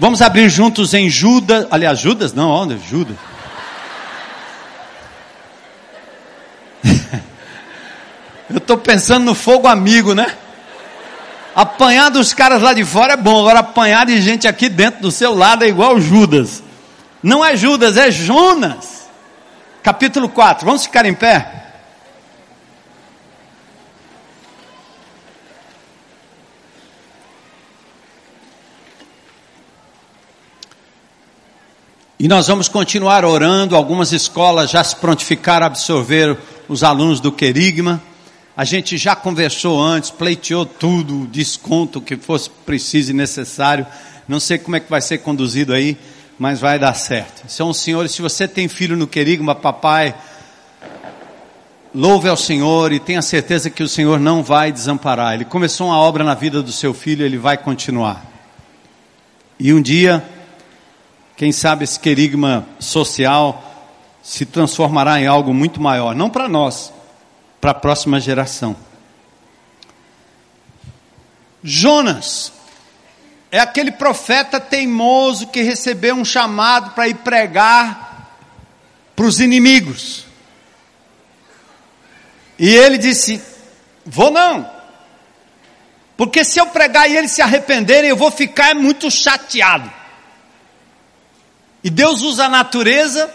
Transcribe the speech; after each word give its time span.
Vamos 0.00 0.22
abrir 0.22 0.48
juntos 0.48 0.94
em 0.94 1.10
Judas, 1.10 1.66
aliás, 1.70 1.98
Judas 1.98 2.32
não, 2.32 2.48
onde? 2.48 2.78
Judas. 2.88 3.18
Eu 8.48 8.56
estou 8.56 8.78
pensando 8.78 9.26
no 9.26 9.34
fogo 9.34 9.68
amigo, 9.68 10.14
né? 10.14 10.34
Apanhar 11.54 12.08
dos 12.08 12.32
caras 12.32 12.62
lá 12.62 12.72
de 12.72 12.82
fora 12.82 13.12
é 13.12 13.16
bom, 13.16 13.40
agora 13.40 13.58
apanhar 13.58 14.06
de 14.06 14.22
gente 14.22 14.48
aqui 14.48 14.70
dentro 14.70 15.02
do 15.02 15.10
seu 15.10 15.34
lado 15.34 15.66
é 15.66 15.68
igual 15.68 16.00
Judas. 16.00 16.62
Não 17.22 17.44
é 17.44 17.54
Judas, 17.54 17.98
é 17.98 18.10
Jonas. 18.10 19.06
Capítulo 19.82 20.30
4, 20.30 20.64
vamos 20.64 20.84
ficar 20.84 21.04
em 21.04 21.12
pé? 21.12 21.59
E 32.22 32.28
nós 32.28 32.48
vamos 32.48 32.68
continuar 32.68 33.24
orando. 33.24 33.74
Algumas 33.74 34.12
escolas 34.12 34.68
já 34.70 34.84
se 34.84 34.94
prontificaram 34.94 35.64
a 35.64 35.68
absorver 35.68 36.36
os 36.68 36.84
alunos 36.84 37.18
do 37.18 37.32
querigma. 37.32 37.98
A 38.54 38.62
gente 38.62 38.98
já 38.98 39.16
conversou 39.16 39.80
antes, 39.80 40.10
pleiteou 40.10 40.66
tudo, 40.66 41.26
desconto 41.28 41.98
que 41.98 42.18
fosse 42.18 42.50
preciso 42.50 43.12
e 43.12 43.14
necessário. 43.14 43.86
Não 44.28 44.38
sei 44.38 44.58
como 44.58 44.76
é 44.76 44.80
que 44.80 44.90
vai 44.90 45.00
ser 45.00 45.16
conduzido 45.16 45.72
aí, 45.72 45.96
mas 46.38 46.60
vai 46.60 46.78
dar 46.78 46.92
certo. 46.92 47.42
Então, 47.50 47.72
senhores, 47.72 48.12
se 48.12 48.20
você 48.20 48.46
tem 48.46 48.68
filho 48.68 48.98
no 48.98 49.06
querigma, 49.06 49.54
papai, 49.54 50.14
louve 51.94 52.28
ao 52.28 52.36
Senhor 52.36 52.92
e 52.92 53.00
tenha 53.00 53.22
certeza 53.22 53.70
que 53.70 53.82
o 53.82 53.88
Senhor 53.88 54.20
não 54.20 54.42
vai 54.42 54.70
desamparar. 54.70 55.32
Ele 55.32 55.46
começou 55.46 55.86
uma 55.86 55.96
obra 55.96 56.22
na 56.22 56.34
vida 56.34 56.62
do 56.62 56.70
seu 56.70 56.92
filho, 56.92 57.24
ele 57.24 57.38
vai 57.38 57.56
continuar. 57.56 58.22
E 59.58 59.72
um 59.72 59.80
dia, 59.80 60.22
quem 61.40 61.52
sabe 61.52 61.84
esse 61.84 61.98
querigma 61.98 62.68
social 62.78 63.88
se 64.22 64.44
transformará 64.44 65.18
em 65.18 65.26
algo 65.26 65.54
muito 65.54 65.80
maior, 65.80 66.14
não 66.14 66.28
para 66.28 66.46
nós, 66.46 66.92
para 67.58 67.70
a 67.70 67.74
próxima 67.74 68.20
geração. 68.20 68.76
Jonas 71.64 72.52
é 73.50 73.58
aquele 73.58 73.90
profeta 73.90 74.60
teimoso 74.60 75.46
que 75.46 75.62
recebeu 75.62 76.14
um 76.14 76.26
chamado 76.26 76.90
para 76.90 77.08
ir 77.08 77.14
pregar 77.14 78.36
para 79.16 79.24
os 79.24 79.40
inimigos. 79.40 80.26
E 82.58 82.68
ele 82.68 82.98
disse: 82.98 83.40
Vou 84.04 84.30
não. 84.30 84.70
Porque 86.18 86.44
se 86.44 86.60
eu 86.60 86.66
pregar 86.66 87.10
e 87.10 87.16
eles 87.16 87.30
se 87.30 87.40
arrependerem, 87.40 88.10
eu 88.10 88.16
vou 88.16 88.30
ficar 88.30 88.74
muito 88.74 89.10
chateado. 89.10 89.99
E 91.82 91.90
Deus 91.90 92.22
usa 92.22 92.44
a 92.44 92.48
natureza 92.48 93.30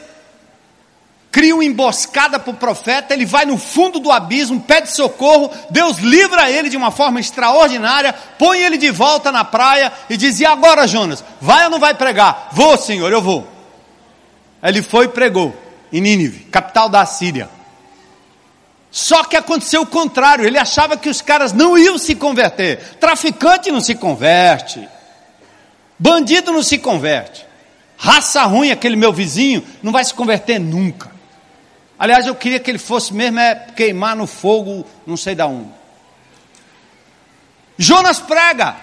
cria 1.35 1.53
uma 1.53 1.65
emboscada 1.65 2.39
para 2.39 2.51
o 2.51 2.53
profeta, 2.53 3.13
ele 3.13 3.25
vai 3.25 3.45
no 3.45 3.57
fundo 3.57 3.99
do 3.99 4.09
abismo, 4.09 4.61
pede 4.61 4.89
socorro, 4.89 5.51
Deus 5.69 5.97
livra 5.97 6.49
ele 6.49 6.69
de 6.69 6.77
uma 6.77 6.91
forma 6.91 7.19
extraordinária, 7.19 8.15
põe 8.39 8.61
ele 8.61 8.77
de 8.77 8.89
volta 8.89 9.33
na 9.33 9.43
praia 9.43 9.91
e 10.09 10.15
diz: 10.15 10.39
E 10.39 10.45
agora, 10.45 10.87
Jonas, 10.87 11.21
vai 11.41 11.65
ou 11.65 11.71
não 11.71 11.77
vai 11.77 11.93
pregar? 11.93 12.47
Vou, 12.53 12.77
Senhor, 12.77 13.11
eu 13.11 13.21
vou. 13.21 13.45
Ele 14.63 14.81
foi 14.81 15.07
e 15.07 15.09
pregou 15.09 15.53
em 15.91 15.99
Nínive, 15.99 16.45
capital 16.45 16.87
da 16.87 17.05
Síria. 17.05 17.49
Só 18.89 19.25
que 19.25 19.35
aconteceu 19.35 19.81
o 19.81 19.85
contrário, 19.85 20.45
ele 20.45 20.57
achava 20.57 20.95
que 20.95 21.09
os 21.09 21.21
caras 21.21 21.51
não 21.51 21.77
iam 21.77 21.97
se 21.97 22.15
converter. 22.15 22.95
Traficante 22.97 23.69
não 23.71 23.81
se 23.81 23.93
converte, 23.93 24.87
bandido 25.99 26.53
não 26.53 26.63
se 26.63 26.77
converte, 26.77 27.44
raça 27.97 28.43
ruim, 28.43 28.71
aquele 28.71 28.95
meu 28.95 29.13
vizinho, 29.13 29.65
não 29.81 29.91
vai 29.91 30.03
se 30.03 30.13
converter 30.13 30.59
nunca. 30.59 31.11
Aliás, 31.97 32.27
eu 32.27 32.35
queria 32.35 32.59
que 32.59 32.69
ele 32.69 32.77
fosse 32.77 33.13
mesmo 33.13 33.39
é 33.39 33.55
queimar 33.75 34.15
no 34.15 34.27
fogo, 34.27 34.85
não 35.07 35.15
sei 35.15 35.33
da 35.33 35.47
onde. 35.47 35.69
Jonas 37.77 38.19
prega, 38.19 38.75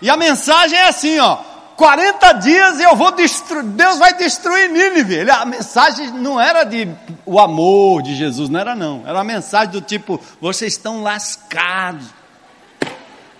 e 0.00 0.10
a 0.10 0.16
mensagem 0.16 0.78
é 0.78 0.88
assim, 0.88 1.18
ó: 1.18 1.36
40 1.76 2.32
dias 2.34 2.80
eu 2.80 2.94
vou 2.96 3.12
destruir, 3.12 3.64
Deus 3.64 3.98
vai 3.98 4.14
destruir 4.14 4.70
Nínive. 4.70 5.30
A 5.30 5.44
mensagem 5.44 6.10
não 6.10 6.40
era 6.40 6.64
de 6.64 6.88
o 7.26 7.38
amor 7.38 8.02
de 8.02 8.14
Jesus, 8.14 8.48
não 8.48 8.60
era 8.60 8.74
não. 8.74 9.02
Era 9.04 9.18
uma 9.18 9.24
mensagem 9.24 9.70
do 9.70 9.80
tipo: 9.80 10.20
vocês 10.40 10.72
estão 10.74 11.02
lascados. 11.02 12.06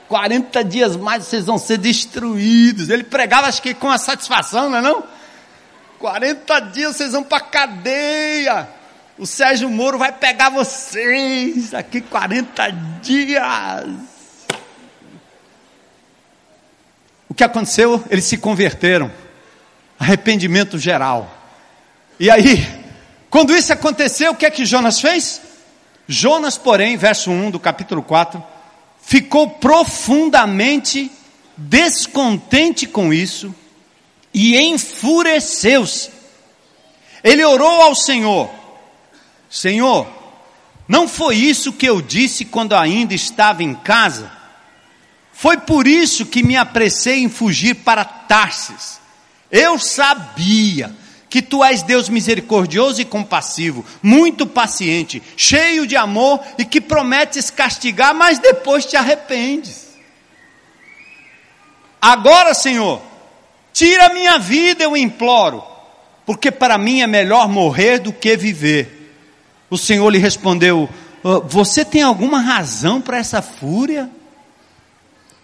40 0.08 0.62
dias 0.64 0.96
mais 0.96 1.24
vocês 1.24 1.46
vão 1.46 1.58
ser 1.58 1.78
destruídos. 1.78 2.88
Ele 2.88 3.04
pregava, 3.04 3.48
acho 3.48 3.62
que 3.62 3.74
com 3.74 3.90
a 3.90 3.98
satisfação, 3.98 4.70
não 4.70 4.78
é 4.78 4.82
não? 4.82 5.02
40 5.98 6.60
dias 6.60 6.96
vocês 6.96 7.12
vão 7.12 7.22
para 7.22 7.40
cadeia 7.40 8.68
o 9.16 9.26
Sérgio 9.26 9.70
Moro 9.70 9.98
vai 9.98 10.12
pegar 10.12 10.50
vocês 10.50 11.72
aqui 11.72 12.00
40 12.00 12.70
dias. 13.00 13.86
O 17.28 17.34
que 17.34 17.44
aconteceu? 17.44 18.02
Eles 18.10 18.24
se 18.24 18.36
converteram. 18.36 19.10
Arrependimento 19.98 20.78
geral. 20.78 21.32
E 22.18 22.28
aí, 22.28 22.66
quando 23.30 23.56
isso 23.56 23.72
aconteceu, 23.72 24.32
o 24.32 24.34
que 24.34 24.46
é 24.46 24.50
que 24.50 24.66
Jonas 24.66 25.00
fez? 25.00 25.40
Jonas, 26.08 26.58
porém, 26.58 26.96
verso 26.96 27.30
1 27.30 27.52
do 27.52 27.60
capítulo 27.60 28.02
4, 28.02 28.42
ficou 29.00 29.48
profundamente 29.50 31.10
descontente 31.56 32.84
com 32.86 33.12
isso 33.12 33.54
e 34.34 34.58
enfureceu-se. 34.58 36.10
Ele 37.22 37.44
orou 37.44 37.80
ao 37.80 37.94
Senhor 37.94 38.50
Senhor, 39.54 40.08
não 40.88 41.06
foi 41.06 41.36
isso 41.36 41.72
que 41.72 41.86
eu 41.86 42.02
disse 42.02 42.44
quando 42.44 42.74
ainda 42.74 43.14
estava 43.14 43.62
em 43.62 43.72
casa? 43.72 44.28
Foi 45.32 45.56
por 45.58 45.86
isso 45.86 46.26
que 46.26 46.42
me 46.42 46.56
apressei 46.56 47.20
em 47.20 47.28
fugir 47.28 47.76
para 47.76 48.04
Tarsis. 48.04 48.98
Eu 49.52 49.78
sabia 49.78 50.92
que 51.30 51.40
tu 51.40 51.62
és 51.62 51.84
Deus 51.84 52.08
misericordioso 52.08 53.00
e 53.00 53.04
compassivo, 53.04 53.86
muito 54.02 54.44
paciente, 54.44 55.22
cheio 55.36 55.86
de 55.86 55.96
amor 55.96 56.40
e 56.58 56.64
que 56.64 56.80
prometes 56.80 57.48
castigar, 57.48 58.12
mas 58.12 58.40
depois 58.40 58.84
te 58.84 58.96
arrependes. 58.96 59.86
Agora, 62.02 62.54
Senhor, 62.54 63.00
tira 63.74 64.14
minha 64.14 64.38
vida, 64.38 64.84
eu 64.84 64.96
imploro, 64.96 65.62
porque 66.24 66.50
para 66.50 66.78
mim 66.78 67.02
é 67.02 67.06
melhor 67.06 67.48
morrer 67.48 67.98
do 67.98 68.12
que 68.12 68.36
viver. 68.36 69.12
O 69.68 69.76
Senhor 69.76 70.08
lhe 70.08 70.18
respondeu: 70.18 70.88
Você 71.48 71.84
tem 71.84 72.00
alguma 72.00 72.40
razão 72.40 73.00
para 73.00 73.18
essa 73.18 73.42
fúria? 73.42 74.08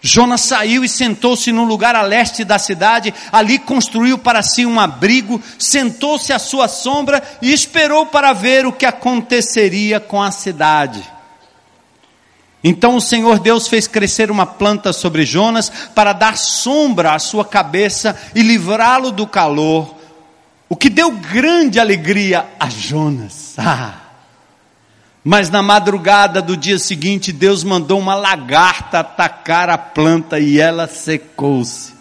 Jonas 0.03 0.41
saiu 0.41 0.83
e 0.83 0.89
sentou-se 0.89 1.51
num 1.51 1.65
lugar 1.65 1.95
a 1.95 2.01
leste 2.01 2.43
da 2.43 2.57
cidade, 2.57 3.13
ali 3.31 3.59
construiu 3.59 4.17
para 4.17 4.41
si 4.41 4.65
um 4.65 4.79
abrigo, 4.79 5.39
sentou-se 5.59 6.33
à 6.33 6.39
sua 6.39 6.67
sombra 6.67 7.21
e 7.39 7.53
esperou 7.53 8.07
para 8.07 8.33
ver 8.33 8.65
o 8.65 8.73
que 8.73 8.85
aconteceria 8.85 9.99
com 9.99 10.19
a 10.19 10.31
cidade. 10.31 11.07
Então 12.63 12.95
o 12.95 13.01
Senhor 13.01 13.39
Deus 13.39 13.67
fez 13.67 13.87
crescer 13.87 14.29
uma 14.29 14.45
planta 14.45 14.93
sobre 14.93 15.25
Jonas 15.25 15.71
para 15.95 16.13
dar 16.13 16.37
sombra 16.37 17.13
à 17.13 17.19
sua 17.19 17.43
cabeça 17.43 18.15
e 18.35 18.41
livrá-lo 18.41 19.11
do 19.11 19.25
calor, 19.25 19.95
o 20.69 20.75
que 20.75 20.89
deu 20.89 21.11
grande 21.11 21.79
alegria 21.79 22.45
a 22.59 22.69
Jonas. 22.69 23.55
Ah! 23.63 24.01
Mas 25.23 25.51
na 25.51 25.61
madrugada 25.61 26.41
do 26.41 26.57
dia 26.57 26.79
seguinte, 26.79 27.31
Deus 27.31 27.63
mandou 27.63 27.99
uma 27.99 28.15
lagarta 28.15 29.01
atacar 29.01 29.69
a 29.69 29.77
planta 29.77 30.39
e 30.39 30.59
ela 30.59 30.87
secou-se. 30.87 31.93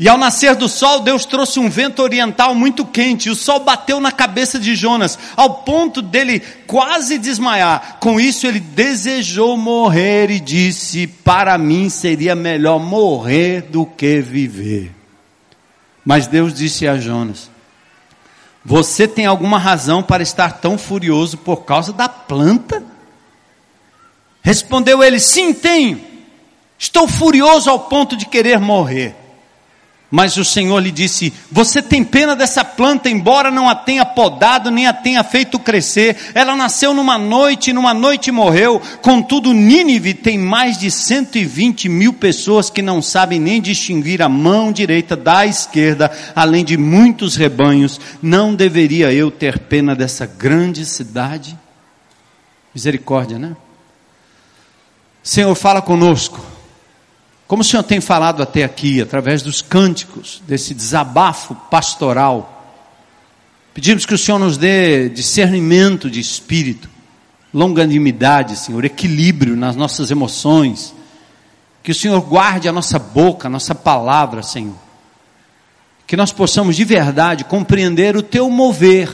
E 0.00 0.08
ao 0.08 0.16
nascer 0.16 0.56
do 0.56 0.66
sol, 0.66 1.00
Deus 1.00 1.26
trouxe 1.26 1.60
um 1.60 1.68
vento 1.68 2.02
oriental 2.02 2.54
muito 2.54 2.86
quente, 2.86 3.28
e 3.28 3.30
o 3.30 3.34
sol 3.34 3.60
bateu 3.60 4.00
na 4.00 4.10
cabeça 4.10 4.58
de 4.58 4.74
Jonas, 4.74 5.18
ao 5.36 5.56
ponto 5.56 6.00
dele 6.00 6.40
quase 6.66 7.18
desmaiar. 7.18 7.98
Com 8.00 8.18
isso, 8.18 8.46
ele 8.46 8.60
desejou 8.60 9.58
morrer 9.58 10.30
e 10.30 10.40
disse: 10.40 11.06
Para 11.06 11.58
mim 11.58 11.90
seria 11.90 12.34
melhor 12.34 12.80
morrer 12.80 13.60
do 13.60 13.84
que 13.84 14.22
viver. 14.22 14.90
Mas 16.02 16.26
Deus 16.26 16.54
disse 16.54 16.88
a 16.88 16.96
Jonas: 16.96 17.50
você 18.64 19.08
tem 19.08 19.26
alguma 19.26 19.58
razão 19.58 20.02
para 20.02 20.22
estar 20.22 20.60
tão 20.60 20.76
furioso 20.76 21.38
por 21.38 21.64
causa 21.64 21.92
da 21.92 22.08
planta? 22.08 22.82
Respondeu 24.42 25.02
ele: 25.02 25.18
Sim, 25.18 25.52
tenho. 25.52 26.00
Estou 26.78 27.06
furioso 27.06 27.68
ao 27.68 27.80
ponto 27.80 28.16
de 28.16 28.26
querer 28.26 28.58
morrer. 28.58 29.19
Mas 30.10 30.36
o 30.36 30.44
Senhor 30.44 30.80
lhe 30.80 30.90
disse: 30.90 31.32
Você 31.52 31.80
tem 31.80 32.02
pena 32.02 32.34
dessa 32.34 32.64
planta, 32.64 33.08
embora 33.08 33.48
não 33.48 33.68
a 33.68 33.76
tenha 33.76 34.04
podado, 34.04 34.68
nem 34.68 34.88
a 34.88 34.92
tenha 34.92 35.22
feito 35.22 35.56
crescer. 35.56 36.16
Ela 36.34 36.56
nasceu 36.56 36.92
numa 36.92 37.16
noite, 37.16 37.72
numa 37.72 37.94
noite 37.94 38.32
morreu. 38.32 38.82
Contudo, 39.00 39.52
Nínive 39.52 40.12
tem 40.12 40.36
mais 40.36 40.76
de 40.76 40.90
120 40.90 41.88
mil 41.88 42.12
pessoas 42.12 42.68
que 42.68 42.82
não 42.82 43.00
sabem 43.00 43.38
nem 43.38 43.62
distinguir 43.62 44.20
a 44.20 44.28
mão 44.28 44.72
direita 44.72 45.14
da 45.14 45.46
esquerda, 45.46 46.10
além 46.34 46.64
de 46.64 46.76
muitos 46.76 47.36
rebanhos. 47.36 48.00
Não 48.20 48.52
deveria 48.52 49.12
eu 49.12 49.30
ter 49.30 49.60
pena 49.60 49.94
dessa 49.94 50.26
grande 50.26 50.84
cidade? 50.84 51.56
Misericórdia, 52.74 53.38
né? 53.38 53.54
Senhor, 55.22 55.54
fala 55.54 55.80
conosco. 55.80 56.40
Como 57.50 57.62
o 57.62 57.64
Senhor 57.64 57.82
tem 57.82 58.00
falado 58.00 58.44
até 58.44 58.62
aqui, 58.62 59.00
através 59.00 59.42
dos 59.42 59.60
cânticos, 59.60 60.40
desse 60.46 60.72
desabafo 60.72 61.52
pastoral, 61.68 62.64
pedimos 63.74 64.06
que 64.06 64.14
o 64.14 64.18
Senhor 64.18 64.38
nos 64.38 64.56
dê 64.56 65.08
discernimento 65.08 66.08
de 66.08 66.20
espírito, 66.20 66.88
longanimidade, 67.52 68.56
Senhor, 68.56 68.84
equilíbrio 68.84 69.56
nas 69.56 69.74
nossas 69.74 70.12
emoções, 70.12 70.94
que 71.82 71.90
o 71.90 71.94
Senhor 71.94 72.20
guarde 72.20 72.68
a 72.68 72.72
nossa 72.72 73.00
boca, 73.00 73.48
a 73.48 73.50
nossa 73.50 73.74
palavra, 73.74 74.44
Senhor, 74.44 74.78
que 76.06 76.16
nós 76.16 76.30
possamos 76.30 76.76
de 76.76 76.84
verdade 76.84 77.42
compreender 77.42 78.16
o 78.16 78.22
Teu 78.22 78.48
mover. 78.48 79.10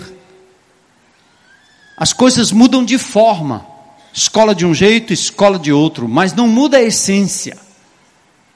As 1.97 2.13
coisas 2.13 2.53
mudam 2.53 2.85
de 2.85 2.99
forma, 2.99 3.67
escola 4.13 4.55
de 4.55 4.67
um 4.67 4.75
jeito, 4.75 5.11
escola 5.11 5.59
de 5.59 5.73
outro, 5.73 6.07
mas 6.07 6.35
não 6.35 6.47
muda 6.47 6.77
a 6.77 6.83
essência 6.83 7.65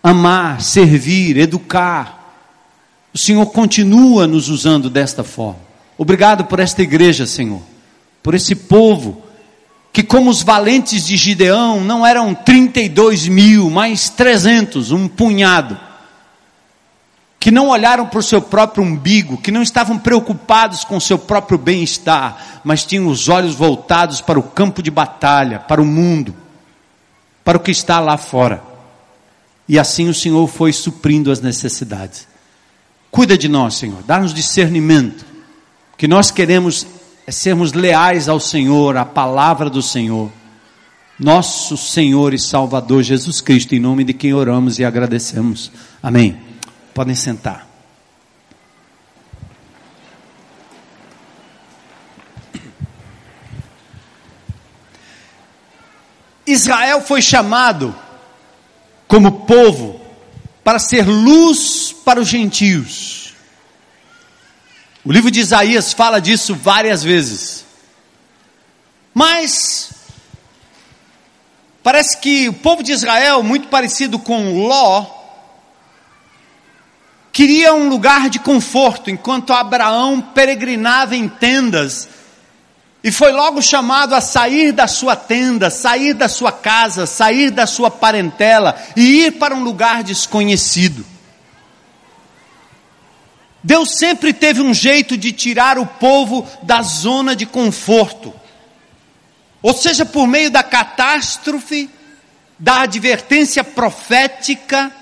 amar, 0.03 0.61
servir, 0.61 1.37
educar. 1.37 2.35
O 3.13 3.19
Senhor 3.19 3.47
continua 3.47 4.27
nos 4.27 4.49
usando 4.49 4.89
desta 4.89 5.25
forma. 5.25 5.61
Obrigado 5.99 6.45
por 6.45 6.61
esta 6.61 6.83
igreja, 6.83 7.27
Senhor, 7.27 7.61
por 8.23 8.35
esse 8.35 8.55
povo, 8.55 9.23
que 9.93 10.03
como 10.03 10.31
os 10.31 10.43
valentes 10.43 11.07
de 11.07 11.17
Gideão, 11.17 11.81
não 11.81 12.07
eram 12.07 12.35
32 12.35 13.29
mil, 13.29 13.69
mas 13.69 14.09
300, 14.09 14.93
um 14.93 15.07
punhado, 15.09 15.79
que 17.39 17.51
não 17.51 17.69
olharam 17.69 18.07
para 18.07 18.21
o 18.21 18.23
seu 18.23 18.41
próprio 18.41 18.85
umbigo, 18.85 19.37
que 19.37 19.51
não 19.51 19.63
estavam 19.63 19.99
preocupados 19.99 20.85
com 20.85 20.97
o 20.97 21.01
seu 21.01 21.19
próprio 21.19 21.59
bem-estar, 21.59 22.61
mas 22.65 22.85
tinham 22.85 23.07
os 23.09 23.29
olhos 23.29 23.55
voltados 23.55 24.21
para 24.21 24.39
o 24.39 24.43
campo 24.43 24.83
de 24.83 24.91
batalha, 24.91 25.59
para 25.59 25.83
o 25.83 25.87
mundo, 25.87 26.35
para 27.45 27.59
o 27.59 27.61
que 27.61 27.71
está 27.71 27.99
lá 27.99 28.17
fora. 28.17 28.70
E 29.71 29.79
assim 29.79 30.09
o 30.09 30.15
Senhor 30.15 30.49
foi 30.49 30.73
suprindo 30.73 31.31
as 31.31 31.41
necessidades. 31.41 32.27
Cuida 33.09 33.39
de 33.39 33.49
nós, 33.49 33.75
Senhor, 33.75 34.03
dá-nos 34.03 34.35
discernimento. 34.35 35.25
Que 35.97 36.09
nós 36.09 36.33
queremos 36.33 36.85
é 37.25 37.31
sermos 37.31 37.73
leais 37.73 38.29
ao 38.29 38.41
Senhor, 38.41 38.97
à 38.97 39.05
palavra 39.05 39.71
do 39.71 39.81
Senhor. 39.81 40.29
Nosso 41.17 41.77
Senhor 41.77 42.35
e 42.35 42.39
Salvador 42.39 43.05
Jesus 43.05 43.41
Cristo, 43.41 43.73
em 43.73 43.79
nome 43.79 44.03
de 44.03 44.13
quem 44.13 44.35
oramos 44.35 44.81
e 44.81 44.85
agradecemos. 44.85 45.71
Amém. 46.03 46.37
Podem 46.93 47.15
sentar. 47.15 47.69
Israel 56.45 57.01
foi 57.01 57.23
chamado 57.23 57.95
como 59.11 59.41
povo 59.41 60.01
para 60.63 60.79
ser 60.79 61.05
luz 61.05 61.93
para 62.05 62.21
os 62.21 62.29
gentios. 62.29 63.35
O 65.05 65.11
livro 65.11 65.33
de 65.33 65.41
Isaías 65.41 65.93
fala 65.93 66.21
disso 66.21 66.55
várias 66.55 67.03
vezes. 67.03 67.65
Mas 69.13 69.91
parece 71.83 72.19
que 72.19 72.49
o 72.49 72.53
povo 72.53 72.85
de 72.85 72.93
Israel, 72.93 73.43
muito 73.43 73.67
parecido 73.67 74.17
com 74.17 74.65
Ló, 74.65 75.05
queria 77.33 77.75
um 77.75 77.89
lugar 77.89 78.31
de 78.31 78.39
conforto, 78.39 79.11
enquanto 79.11 79.53
Abraão 79.53 80.21
peregrinava 80.21 81.17
em 81.17 81.29
tendas 81.29 82.09
e 83.03 83.11
foi 83.11 83.33
logo 83.33 83.63
chamado 83.63 84.15
a 84.15 84.21
sair 84.21 84.73
da 84.73 84.87
sua 84.87 85.17
tenda, 85.17 85.71
sair 85.71 86.13
da 86.13 86.29
sua 86.29 86.53
casa, 86.53 87.07
sair 87.07 87.51
da 87.51 87.67
sua 87.67 87.91
parentela 87.91 88.77
e 88.95 89.25
ir 89.25 89.33
para 89.33 89.55
um 89.55 89.63
lugar 89.63 90.03
desconhecido. 90.03 91.05
Deus 93.63 93.97
sempre 93.97 94.33
teve 94.33 94.61
um 94.61 94.73
jeito 94.73 95.17
de 95.17 95.33
tirar 95.33 95.79
o 95.79 95.87
povo 95.87 96.47
da 96.63 96.83
zona 96.83 97.35
de 97.35 97.47
conforto, 97.47 98.35
ou 99.63 99.75
seja, 99.75 100.07
por 100.07 100.27
meio 100.27 100.51
da 100.51 100.63
catástrofe, 100.63 101.91
da 102.59 102.83
advertência 102.83 103.63
profética, 103.63 104.93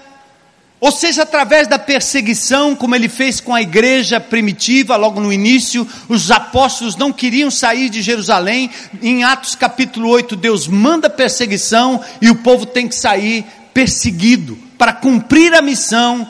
ou 0.80 0.92
seja, 0.92 1.22
através 1.22 1.66
da 1.66 1.78
perseguição, 1.78 2.76
como 2.76 2.94
ele 2.94 3.08
fez 3.08 3.40
com 3.40 3.52
a 3.52 3.60
igreja 3.60 4.20
primitiva, 4.20 4.94
logo 4.94 5.20
no 5.20 5.32
início, 5.32 5.86
os 6.08 6.30
apóstolos 6.30 6.94
não 6.94 7.12
queriam 7.12 7.50
sair 7.50 7.88
de 7.88 8.00
Jerusalém. 8.00 8.70
Em 9.02 9.24
Atos 9.24 9.56
capítulo 9.56 10.08
8, 10.08 10.36
Deus 10.36 10.68
manda 10.68 11.10
perseguição 11.10 12.00
e 12.20 12.30
o 12.30 12.36
povo 12.36 12.64
tem 12.64 12.86
que 12.86 12.94
sair 12.94 13.44
perseguido 13.74 14.56
para 14.78 14.92
cumprir 14.92 15.52
a 15.52 15.60
missão 15.60 16.26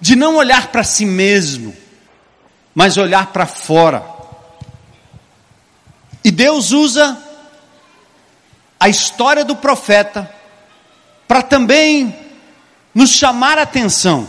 de 0.00 0.16
não 0.16 0.34
olhar 0.34 0.68
para 0.68 0.82
si 0.82 1.06
mesmo, 1.06 1.72
mas 2.74 2.96
olhar 2.96 3.28
para 3.28 3.46
fora. 3.46 4.04
E 6.24 6.32
Deus 6.32 6.72
usa 6.72 7.16
a 8.80 8.88
história 8.88 9.44
do 9.44 9.54
profeta 9.54 10.28
para 11.28 11.40
também 11.40 12.21
nos 12.94 13.10
chamar 13.10 13.58
a 13.58 13.62
atenção. 13.62 14.28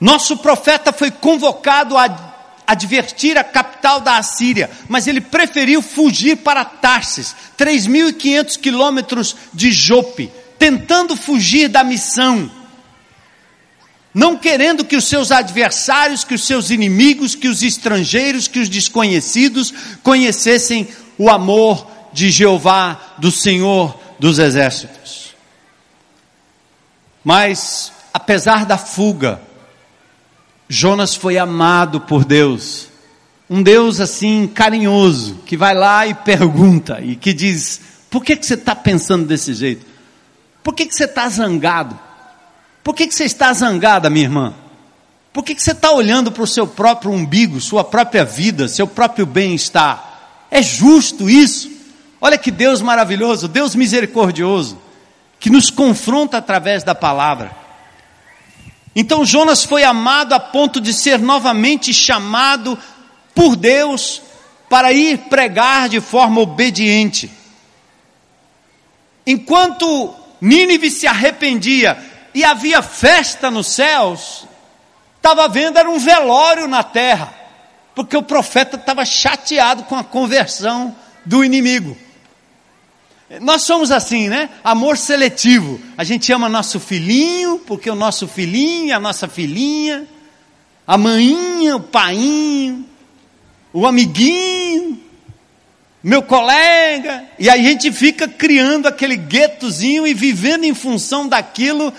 Nosso 0.00 0.36
profeta 0.38 0.92
foi 0.92 1.10
convocado 1.10 1.96
a 1.96 2.32
advertir 2.66 3.36
a 3.36 3.44
capital 3.44 4.00
da 4.00 4.16
Assíria, 4.16 4.70
mas 4.88 5.06
ele 5.06 5.20
preferiu 5.20 5.82
fugir 5.82 6.38
para 6.38 6.64
Tarsis, 6.64 7.34
3.500 7.58 8.58
quilômetros 8.58 9.36
de 9.52 9.70
Jope, 9.70 10.30
tentando 10.58 11.16
fugir 11.16 11.68
da 11.68 11.84
missão, 11.84 12.50
não 14.14 14.36
querendo 14.36 14.84
que 14.84 14.96
os 14.96 15.04
seus 15.04 15.30
adversários, 15.30 16.24
que 16.24 16.34
os 16.34 16.46
seus 16.46 16.70
inimigos, 16.70 17.34
que 17.34 17.48
os 17.48 17.62
estrangeiros, 17.62 18.46
que 18.46 18.58
os 18.58 18.68
desconhecidos 18.68 19.72
conhecessem 20.02 20.88
o 21.16 21.30
amor 21.30 21.86
de 22.12 22.30
Jeová, 22.30 23.14
do 23.18 23.30
Senhor 23.30 23.98
dos 24.18 24.38
Exércitos. 24.38 25.21
Mas, 27.24 27.92
apesar 28.12 28.66
da 28.66 28.76
fuga, 28.76 29.40
Jonas 30.68 31.14
foi 31.14 31.38
amado 31.38 32.00
por 32.00 32.24
Deus. 32.24 32.88
Um 33.48 33.62
Deus 33.62 34.00
assim 34.00 34.46
carinhoso, 34.46 35.40
que 35.46 35.56
vai 35.56 35.74
lá 35.74 36.06
e 36.06 36.14
pergunta, 36.14 37.00
e 37.00 37.14
que 37.14 37.32
diz: 37.32 37.80
Por 38.10 38.24
que, 38.24 38.36
que 38.36 38.46
você 38.46 38.54
está 38.54 38.74
pensando 38.74 39.26
desse 39.26 39.54
jeito? 39.54 39.86
Por 40.62 40.74
que, 40.74 40.86
que 40.86 40.94
você 40.94 41.04
está 41.04 41.28
zangado? 41.28 41.98
Por 42.82 42.94
que, 42.94 43.06
que 43.06 43.14
você 43.14 43.24
está 43.24 43.52
zangada, 43.52 44.10
minha 44.10 44.24
irmã? 44.24 44.54
Por 45.32 45.44
que, 45.44 45.54
que 45.54 45.62
você 45.62 45.72
está 45.72 45.90
olhando 45.92 46.30
para 46.30 46.42
o 46.42 46.46
seu 46.46 46.66
próprio 46.66 47.10
umbigo, 47.10 47.60
sua 47.60 47.84
própria 47.84 48.24
vida, 48.24 48.68
seu 48.68 48.86
próprio 48.86 49.24
bem-estar? 49.24 50.46
É 50.50 50.62
justo 50.62 51.28
isso? 51.28 51.70
Olha 52.20 52.36
que 52.36 52.50
Deus 52.50 52.80
maravilhoso, 52.80 53.48
Deus 53.48 53.74
misericordioso 53.74 54.78
que 55.42 55.50
nos 55.50 55.70
confronta 55.70 56.38
através 56.38 56.84
da 56.84 56.94
palavra. 56.94 57.50
Então 58.94 59.24
Jonas 59.24 59.64
foi 59.64 59.82
amado 59.82 60.34
a 60.34 60.38
ponto 60.38 60.80
de 60.80 60.94
ser 60.94 61.18
novamente 61.18 61.92
chamado 61.92 62.78
por 63.34 63.56
Deus 63.56 64.22
para 64.70 64.92
ir 64.92 65.18
pregar 65.28 65.88
de 65.88 66.00
forma 66.00 66.40
obediente. 66.40 67.28
Enquanto 69.26 70.14
Nínive 70.40 70.88
se 70.92 71.08
arrependia 71.08 71.98
e 72.32 72.44
havia 72.44 72.80
festa 72.80 73.50
nos 73.50 73.66
céus, 73.66 74.46
estava 75.16 75.48
vendo 75.48 75.76
era 75.76 75.90
um 75.90 75.98
velório 75.98 76.68
na 76.68 76.84
terra, 76.84 77.34
porque 77.96 78.16
o 78.16 78.22
profeta 78.22 78.76
estava 78.76 79.04
chateado 79.04 79.82
com 79.84 79.96
a 79.96 80.04
conversão 80.04 80.94
do 81.26 81.44
inimigo. 81.44 81.96
Nós 83.40 83.62
somos 83.62 83.90
assim, 83.90 84.28
né? 84.28 84.50
Amor 84.62 84.98
seletivo. 84.98 85.80
A 85.96 86.04
gente 86.04 86.30
ama 86.32 86.48
nosso 86.48 86.78
filhinho, 86.78 87.58
porque 87.66 87.88
o 87.88 87.94
nosso 87.94 88.28
filhinho, 88.28 88.94
a 88.94 89.00
nossa 89.00 89.26
filhinha, 89.26 90.06
a 90.86 90.98
maninha, 90.98 91.76
o 91.76 91.80
painho, 91.80 92.84
o 93.72 93.86
amiguinho, 93.86 95.00
meu 96.02 96.22
colega, 96.22 97.24
e 97.38 97.48
a 97.48 97.56
gente 97.56 97.90
fica 97.90 98.28
criando 98.28 98.86
aquele 98.86 99.16
guetozinho 99.16 100.06
e 100.06 100.12
vivendo 100.12 100.64
em 100.64 100.74
função 100.74 101.26
daquilo. 101.26 101.92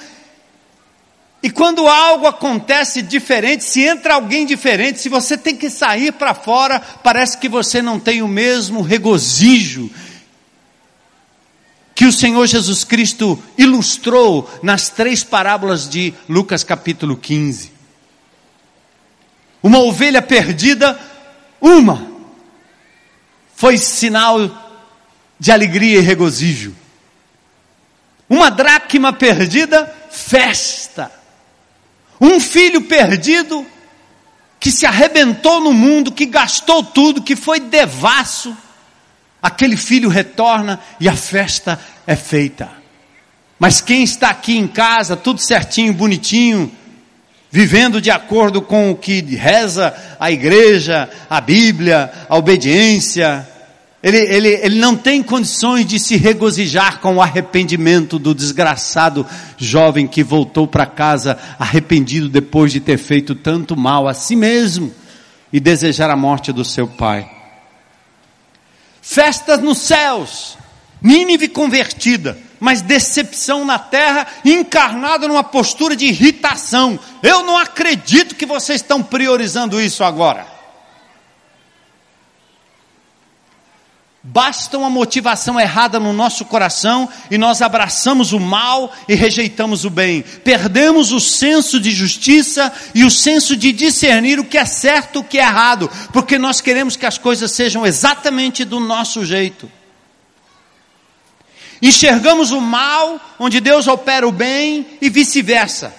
E 1.42 1.50
quando 1.50 1.88
algo 1.88 2.28
acontece 2.28 3.02
diferente, 3.02 3.63
se 3.63 3.82
entra 3.82 4.13
alguém 4.13 4.46
diferente, 4.46 5.00
se 5.00 5.10
você 5.10 5.36
tem 5.36 5.56
que 5.56 5.70
sair 5.70 6.12
para 6.12 6.36
fora, 6.36 6.80
parece 6.80 7.40
que 7.40 7.50
você 7.50 7.82
não 7.82 8.00
tem 8.00 8.22
o 8.22 8.28
mesmo 8.28 8.82
regozijo 8.82 9.90
que 11.96 12.06
o 12.06 12.12
Senhor 12.12 12.46
Jesus 12.48 12.84
Cristo 12.84 13.42
ilustrou 13.58 14.50
nas 14.64 14.90
três 14.90 15.24
parábolas 15.24 15.88
de 15.88 16.14
Lucas 16.28 16.64
capítulo 16.64 17.16
15. 17.16 17.72
Uma 19.62 19.80
ovelha 19.80 20.22
perdida, 20.22 21.00
uma, 21.62 22.12
foi 23.56 23.78
sinal 23.78 24.64
de 25.40 25.52
alegria 25.52 26.00
e 26.00 26.02
regozijo. 26.02 26.76
Uma 28.30 28.50
dracma 28.50 29.14
perdida, 29.14 29.86
festa. 30.10 31.12
Um 32.20 32.40
filho 32.40 32.82
perdido 32.84 33.66
que 34.60 34.72
se 34.72 34.86
arrebentou 34.86 35.60
no 35.60 35.74
mundo, 35.74 36.12
que 36.12 36.26
gastou 36.26 36.84
tudo, 36.84 37.22
que 37.22 37.36
foi 37.36 37.60
devasso. 37.60 38.56
Aquele 39.44 39.76
filho 39.76 40.08
retorna 40.08 40.80
e 41.02 41.10
a 41.10 41.16
festa 41.16 41.78
é 42.08 42.16
feita. 42.16 42.70
Mas 43.60 43.82
quem 43.82 44.02
está 44.02 44.30
aqui 44.30 44.58
em 44.58 44.68
casa, 44.68 45.18
tudo 45.18 45.42
certinho, 45.42 45.94
bonitinho, 45.94 46.72
vivendo 47.52 48.00
de 48.00 48.10
acordo 48.10 48.62
com 48.62 48.90
o 48.90 48.96
que 48.96 49.20
reza 49.36 49.94
a 50.18 50.32
igreja, 50.32 51.10
a 51.30 51.42
Bíblia, 51.42 52.10
a 52.30 52.38
obediência, 52.38 53.46
ele, 54.02 54.18
ele, 54.18 54.48
ele 54.48 54.80
não 54.80 54.96
tem 54.96 55.22
condições 55.22 55.86
de 55.86 56.00
se 56.00 56.16
regozijar 56.16 57.00
com 57.00 57.16
o 57.16 57.22
arrependimento 57.22 58.18
do 58.18 58.34
desgraçado 58.34 59.26
jovem 59.58 60.08
que 60.08 60.24
voltou 60.24 60.68
para 60.68 60.86
casa 60.86 61.38
arrependido 61.60 62.30
depois 62.30 62.72
de 62.72 62.80
ter 62.80 62.98
feito 62.98 63.36
tanto 63.36 63.76
mal 63.76 64.08
a 64.08 64.14
si 64.14 64.36
mesmo 64.38 64.94
e 65.52 65.60
desejar 65.60 66.10
a 66.10 66.18
morte 66.18 66.52
do 66.52 66.64
seu 66.66 66.88
pai. 66.88 67.43
Festas 69.03 69.60
nos 69.60 69.79
céus, 69.79 70.57
Nínive 71.01 71.50
convertida, 71.50 72.38
mas 72.62 72.81
decepção 72.81 73.65
na 73.65 73.77
terra, 73.77 74.25
encarnada 74.45 75.27
numa 75.27 75.43
postura 75.43 75.98
de 75.98 76.05
irritação. 76.05 76.98
Eu 77.22 77.43
não 77.43 77.57
acredito 77.57 78.36
que 78.36 78.45
vocês 78.45 78.79
estão 78.79 79.03
priorizando 79.03 79.81
isso 79.81 80.01
agora. 80.01 80.52
Basta 84.25 84.77
uma 84.77 84.89
motivação 84.89 85.60
errada 85.60 86.00
no 86.00 86.13
nosso 86.13 86.46
coração 86.46 87.10
e 87.30 87.38
nós 87.38 87.62
abraçamos 87.62 88.32
o 88.32 88.39
mal 88.39 88.89
e 89.06 89.13
rejeitamos 89.15 89.84
o 89.84 89.89
bem. 89.89 90.22
Perdemos 90.22 91.12
o 91.12 91.20
senso 91.20 91.77
de 91.77 91.92
justiça 91.92 92.72
e 92.96 93.03
o 93.03 93.12
senso 93.12 93.58
de 93.58 93.74
discernir 93.74 94.39
o 94.39 94.46
que 94.46 94.58
é 94.58 94.63
certo 94.63 95.18
e 95.18 95.20
o 95.20 95.24
que 95.25 95.38
é 95.38 95.42
errado, 95.42 95.92
porque 96.13 96.38
nós 96.38 96.62
queremos 96.62 96.96
que 96.96 97.06
as 97.06 97.18
coisas 97.18 97.51
sejam 97.51 97.86
exatamente 97.86 98.63
do 98.63 98.80
nosso 98.80 99.25
jeito. 99.25 99.70
Enxergamos 101.82 102.51
o 102.51 102.62
mal 102.62 103.20
onde 103.38 103.60
Deus 103.60 103.88
opera 103.88 104.25
o 104.25 104.32
bem 104.32 104.88
e 105.01 105.10
vice-versa. 105.10 105.94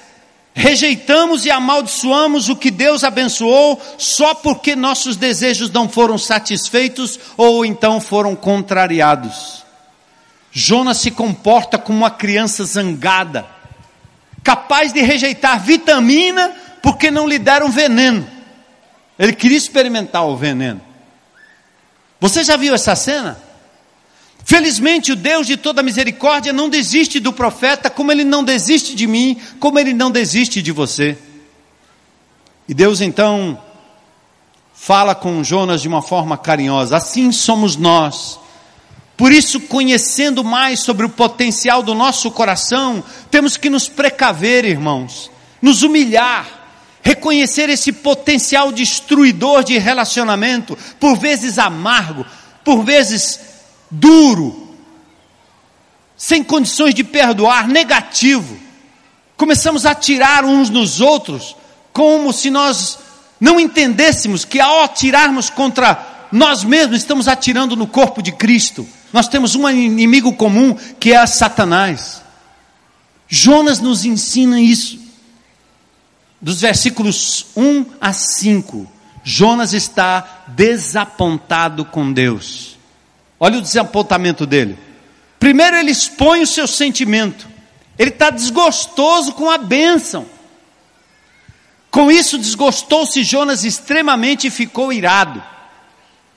Rejeitamos 0.56 1.44
e 1.44 1.50
amaldiçoamos 1.50 2.48
o 2.48 2.54
que 2.54 2.70
Deus 2.70 3.02
abençoou 3.02 3.82
só 3.98 4.34
porque 4.34 4.76
nossos 4.76 5.16
desejos 5.16 5.68
não 5.68 5.88
foram 5.88 6.16
satisfeitos 6.16 7.18
ou 7.36 7.66
então 7.66 8.00
foram 8.00 8.36
contrariados. 8.36 9.64
Jonas 10.52 10.98
se 10.98 11.10
comporta 11.10 11.76
como 11.76 11.98
uma 11.98 12.10
criança 12.10 12.64
zangada, 12.64 13.44
capaz 14.44 14.92
de 14.92 15.00
rejeitar 15.00 15.60
vitamina 15.60 16.54
porque 16.80 17.10
não 17.10 17.26
lhe 17.26 17.40
deram 17.40 17.68
veneno. 17.68 18.24
Ele 19.18 19.32
queria 19.32 19.58
experimentar 19.58 20.24
o 20.24 20.36
veneno. 20.36 20.80
Você 22.20 22.44
já 22.44 22.56
viu 22.56 22.72
essa 22.72 22.94
cena? 22.94 23.42
Felizmente, 24.44 25.10
o 25.10 25.16
Deus 25.16 25.46
de 25.46 25.56
toda 25.56 25.82
misericórdia 25.82 26.52
não 26.52 26.68
desiste 26.68 27.18
do 27.18 27.32
profeta, 27.32 27.88
como 27.88 28.12
ele 28.12 28.24
não 28.24 28.44
desiste 28.44 28.94
de 28.94 29.06
mim, 29.06 29.40
como 29.58 29.78
ele 29.78 29.94
não 29.94 30.10
desiste 30.10 30.60
de 30.60 30.70
você. 30.70 31.16
E 32.68 32.74
Deus 32.74 33.00
então 33.00 33.58
fala 34.74 35.14
com 35.14 35.42
Jonas 35.42 35.80
de 35.80 35.88
uma 35.88 36.02
forma 36.02 36.36
carinhosa: 36.36 36.98
assim 36.98 37.32
somos 37.32 37.74
nós. 37.74 38.38
Por 39.16 39.32
isso, 39.32 39.60
conhecendo 39.60 40.44
mais 40.44 40.80
sobre 40.80 41.06
o 41.06 41.10
potencial 41.10 41.82
do 41.82 41.94
nosso 41.94 42.30
coração, 42.30 43.02
temos 43.30 43.56
que 43.56 43.70
nos 43.70 43.88
precaver, 43.88 44.64
irmãos, 44.66 45.30
nos 45.62 45.82
humilhar, 45.82 46.46
reconhecer 47.00 47.70
esse 47.70 47.92
potencial 47.92 48.72
destruidor 48.72 49.64
de 49.64 49.78
relacionamento, 49.78 50.76
por 51.00 51.16
vezes 51.16 51.58
amargo, 51.58 52.26
por 52.64 52.84
vezes 52.84 53.53
duro, 53.90 54.76
sem 56.16 56.42
condições 56.42 56.94
de 56.94 57.04
perdoar, 57.04 57.68
negativo. 57.68 58.56
Começamos 59.36 59.84
a 59.84 59.90
atirar 59.90 60.44
uns 60.44 60.70
nos 60.70 61.00
outros, 61.00 61.56
como 61.92 62.32
se 62.32 62.50
nós 62.50 62.98
não 63.40 63.58
entendêssemos 63.60 64.44
que 64.44 64.60
ao 64.60 64.82
atirarmos 64.82 65.50
contra 65.50 66.26
nós 66.32 66.64
mesmos, 66.64 66.98
estamos 66.98 67.28
atirando 67.28 67.76
no 67.76 67.86
corpo 67.86 68.20
de 68.20 68.32
Cristo. 68.32 68.86
Nós 69.12 69.28
temos 69.28 69.54
um 69.54 69.68
inimigo 69.68 70.32
comum 70.32 70.74
que 70.98 71.12
é 71.12 71.26
Satanás. 71.26 72.22
Jonas 73.28 73.80
nos 73.80 74.04
ensina 74.04 74.60
isso. 74.60 74.98
Dos 76.40 76.60
versículos 76.60 77.46
1 77.56 77.86
a 78.00 78.12
5, 78.12 78.90
Jonas 79.22 79.72
está 79.72 80.44
desapontado 80.48 81.84
com 81.84 82.12
Deus. 82.12 82.73
Olha 83.38 83.58
o 83.58 83.62
desapontamento 83.62 84.46
dele. 84.46 84.78
Primeiro, 85.38 85.76
ele 85.76 85.90
expõe 85.90 86.42
o 86.42 86.46
seu 86.46 86.66
sentimento. 86.66 87.48
Ele 87.98 88.10
está 88.10 88.30
desgostoso 88.30 89.32
com 89.32 89.50
a 89.50 89.58
bênção. 89.58 90.26
Com 91.90 92.10
isso, 92.10 92.38
desgostou-se 92.38 93.22
Jonas 93.22 93.64
extremamente 93.64 94.46
e 94.46 94.50
ficou 94.50 94.92
irado. 94.92 95.42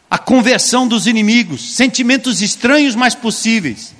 A 0.09 0.17
conversão 0.17 0.87
dos 0.87 1.07
inimigos, 1.07 1.73
sentimentos 1.75 2.41
estranhos, 2.41 2.95
mas 2.95 3.15
possíveis. 3.15 3.95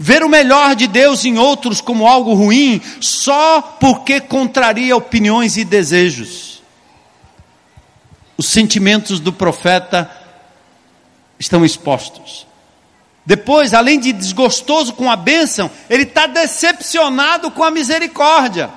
Ver 0.00 0.22
o 0.22 0.28
melhor 0.28 0.74
de 0.74 0.86
Deus 0.86 1.24
em 1.24 1.38
outros 1.38 1.80
como 1.80 2.06
algo 2.06 2.34
ruim, 2.34 2.80
só 3.00 3.60
porque 3.80 4.20
contraria 4.20 4.96
opiniões 4.96 5.56
e 5.56 5.64
desejos. 5.64 6.62
Os 8.36 8.46
sentimentos 8.46 9.20
do 9.20 9.32
profeta 9.32 10.10
estão 11.38 11.64
expostos. 11.64 12.46
Depois, 13.26 13.72
além 13.72 13.98
de 13.98 14.12
desgostoso 14.12 14.92
com 14.92 15.10
a 15.10 15.16
bênção, 15.16 15.70
ele 15.88 16.02
está 16.02 16.26
decepcionado 16.26 17.50
com 17.50 17.64
a 17.64 17.70
misericórdia. 17.70 18.70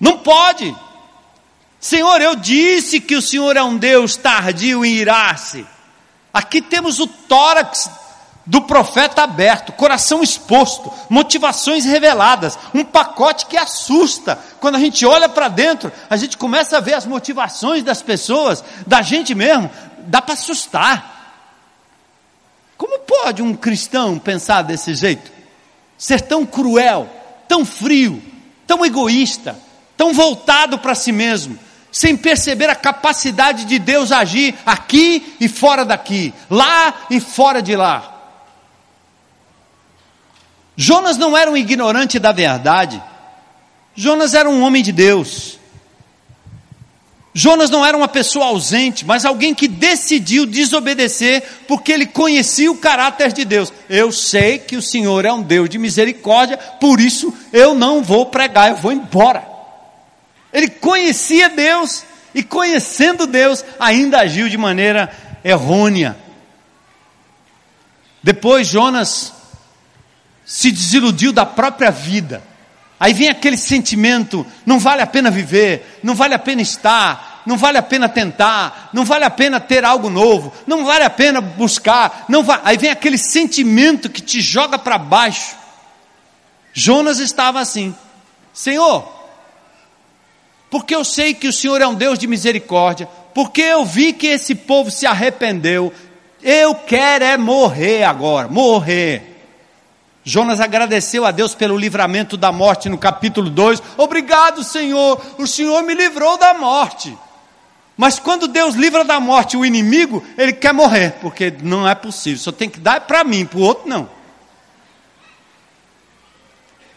Não 0.00 0.18
pode. 0.18 0.74
Senhor, 1.78 2.20
eu 2.20 2.34
disse 2.34 3.00
que 3.00 3.14
o 3.14 3.22
Senhor 3.22 3.56
é 3.56 3.62
um 3.62 3.76
Deus 3.76 4.16
tardio 4.16 4.84
em 4.84 4.94
irar-se. 4.94 5.64
Aqui 6.32 6.60
temos 6.60 6.98
o 6.98 7.06
tórax 7.06 7.88
do 8.46 8.60
profeta 8.62 9.22
aberto, 9.22 9.72
coração 9.72 10.22
exposto, 10.22 10.92
motivações 11.08 11.84
reveladas, 11.84 12.58
um 12.74 12.84
pacote 12.84 13.46
que 13.46 13.56
assusta. 13.56 14.38
Quando 14.60 14.74
a 14.76 14.78
gente 14.78 15.06
olha 15.06 15.28
para 15.28 15.48
dentro, 15.48 15.90
a 16.10 16.16
gente 16.16 16.36
começa 16.36 16.76
a 16.76 16.80
ver 16.80 16.94
as 16.94 17.06
motivações 17.06 17.82
das 17.82 18.02
pessoas, 18.02 18.62
da 18.86 19.00
gente 19.00 19.34
mesmo 19.34 19.70
dá 20.06 20.22
para 20.22 20.34
assustar. 20.34 21.14
Como 22.76 23.00
pode 23.00 23.42
um 23.42 23.54
cristão 23.54 24.18
pensar 24.18 24.62
desse 24.62 24.94
jeito? 24.94 25.30
Ser 25.96 26.20
tão 26.20 26.44
cruel, 26.44 27.08
tão 27.48 27.64
frio, 27.64 28.22
tão 28.66 28.84
egoísta, 28.84 29.58
tão 29.96 30.12
voltado 30.12 30.78
para 30.78 30.94
si 30.94 31.12
mesmo, 31.12 31.58
sem 31.92 32.16
perceber 32.16 32.68
a 32.68 32.74
capacidade 32.74 33.64
de 33.64 33.78
Deus 33.78 34.10
agir 34.10 34.54
aqui 34.66 35.36
e 35.40 35.48
fora 35.48 35.84
daqui, 35.84 36.34
lá 36.50 37.06
e 37.10 37.20
fora 37.20 37.62
de 37.62 37.76
lá. 37.76 38.10
Jonas 40.76 41.16
não 41.16 41.36
era 41.36 41.50
um 41.50 41.56
ignorante 41.56 42.18
da 42.18 42.32
verdade, 42.32 43.00
Jonas 43.94 44.34
era 44.34 44.50
um 44.50 44.62
homem 44.62 44.82
de 44.82 44.90
Deus. 44.90 45.58
Jonas 47.36 47.68
não 47.68 47.84
era 47.84 47.96
uma 47.96 48.06
pessoa 48.06 48.46
ausente, 48.46 49.04
mas 49.04 49.24
alguém 49.24 49.52
que 49.52 49.66
decidiu 49.66 50.46
desobedecer 50.46 51.42
porque 51.66 51.90
ele 51.90 52.06
conhecia 52.06 52.70
o 52.70 52.78
caráter 52.78 53.32
de 53.32 53.44
Deus. 53.44 53.72
Eu 53.88 54.12
sei 54.12 54.56
que 54.60 54.76
o 54.76 54.82
Senhor 54.82 55.24
é 55.24 55.32
um 55.32 55.42
Deus 55.42 55.68
de 55.68 55.76
misericórdia, 55.76 56.56
por 56.56 57.00
isso 57.00 57.34
eu 57.52 57.74
não 57.74 58.04
vou 58.04 58.26
pregar, 58.26 58.70
eu 58.70 58.76
vou 58.76 58.92
embora. 58.92 59.44
Ele 60.52 60.68
conhecia 60.68 61.48
Deus 61.48 62.04
e 62.32 62.40
conhecendo 62.40 63.26
Deus, 63.26 63.64
ainda 63.80 64.20
agiu 64.20 64.48
de 64.48 64.56
maneira 64.56 65.12
errônea. 65.42 66.16
Depois 68.22 68.68
Jonas 68.68 69.32
se 70.46 70.70
desiludiu 70.70 71.32
da 71.32 71.44
própria 71.44 71.90
vida 71.90 72.53
Aí 73.04 73.12
vem 73.12 73.28
aquele 73.28 73.58
sentimento: 73.58 74.46
não 74.64 74.78
vale 74.78 75.02
a 75.02 75.06
pena 75.06 75.30
viver, 75.30 76.00
não 76.02 76.14
vale 76.14 76.32
a 76.32 76.38
pena 76.38 76.62
estar, 76.62 77.42
não 77.44 77.54
vale 77.54 77.76
a 77.76 77.82
pena 77.82 78.08
tentar, 78.08 78.88
não 78.94 79.04
vale 79.04 79.26
a 79.26 79.30
pena 79.30 79.60
ter 79.60 79.84
algo 79.84 80.08
novo, 80.08 80.50
não 80.66 80.86
vale 80.86 81.04
a 81.04 81.10
pena 81.10 81.38
buscar, 81.38 82.24
não 82.30 82.42
va... 82.42 82.62
aí 82.64 82.78
vem 82.78 82.88
aquele 82.88 83.18
sentimento 83.18 84.08
que 84.08 84.22
te 84.22 84.40
joga 84.40 84.78
para 84.78 84.96
baixo. 84.96 85.54
Jonas 86.72 87.18
estava 87.18 87.60
assim: 87.60 87.94
Senhor, 88.54 89.06
porque 90.70 90.94
eu 90.94 91.04
sei 91.04 91.34
que 91.34 91.48
o 91.48 91.52
Senhor 91.52 91.82
é 91.82 91.86
um 91.86 91.94
Deus 91.94 92.18
de 92.18 92.26
misericórdia, 92.26 93.06
porque 93.34 93.60
eu 93.60 93.84
vi 93.84 94.14
que 94.14 94.28
esse 94.28 94.54
povo 94.54 94.90
se 94.90 95.04
arrependeu, 95.04 95.92
eu 96.42 96.74
quero 96.74 97.22
é 97.22 97.36
morrer 97.36 98.04
agora, 98.04 98.48
morrer. 98.48 99.33
Jonas 100.24 100.58
agradeceu 100.58 101.26
a 101.26 101.30
Deus 101.30 101.54
pelo 101.54 101.76
livramento 101.76 102.36
da 102.38 102.50
morte 102.50 102.88
no 102.88 102.96
capítulo 102.96 103.50
2. 103.50 103.82
Obrigado, 103.98 104.64
Senhor, 104.64 105.20
o 105.38 105.46
Senhor 105.46 105.82
me 105.82 105.92
livrou 105.94 106.38
da 106.38 106.54
morte. 106.54 107.16
Mas 107.96 108.18
quando 108.18 108.48
Deus 108.48 108.74
livra 108.74 109.04
da 109.04 109.20
morte 109.20 109.56
o 109.56 109.64
inimigo, 109.64 110.24
ele 110.36 110.52
quer 110.52 110.72
morrer, 110.72 111.12
porque 111.20 111.54
não 111.62 111.86
é 111.86 111.94
possível. 111.94 112.38
Só 112.38 112.50
tem 112.50 112.70
que 112.70 112.80
dar 112.80 113.02
para 113.02 113.22
mim, 113.22 113.44
para 113.44 113.58
o 113.58 113.62
outro 113.62 113.88
não. 113.88 114.08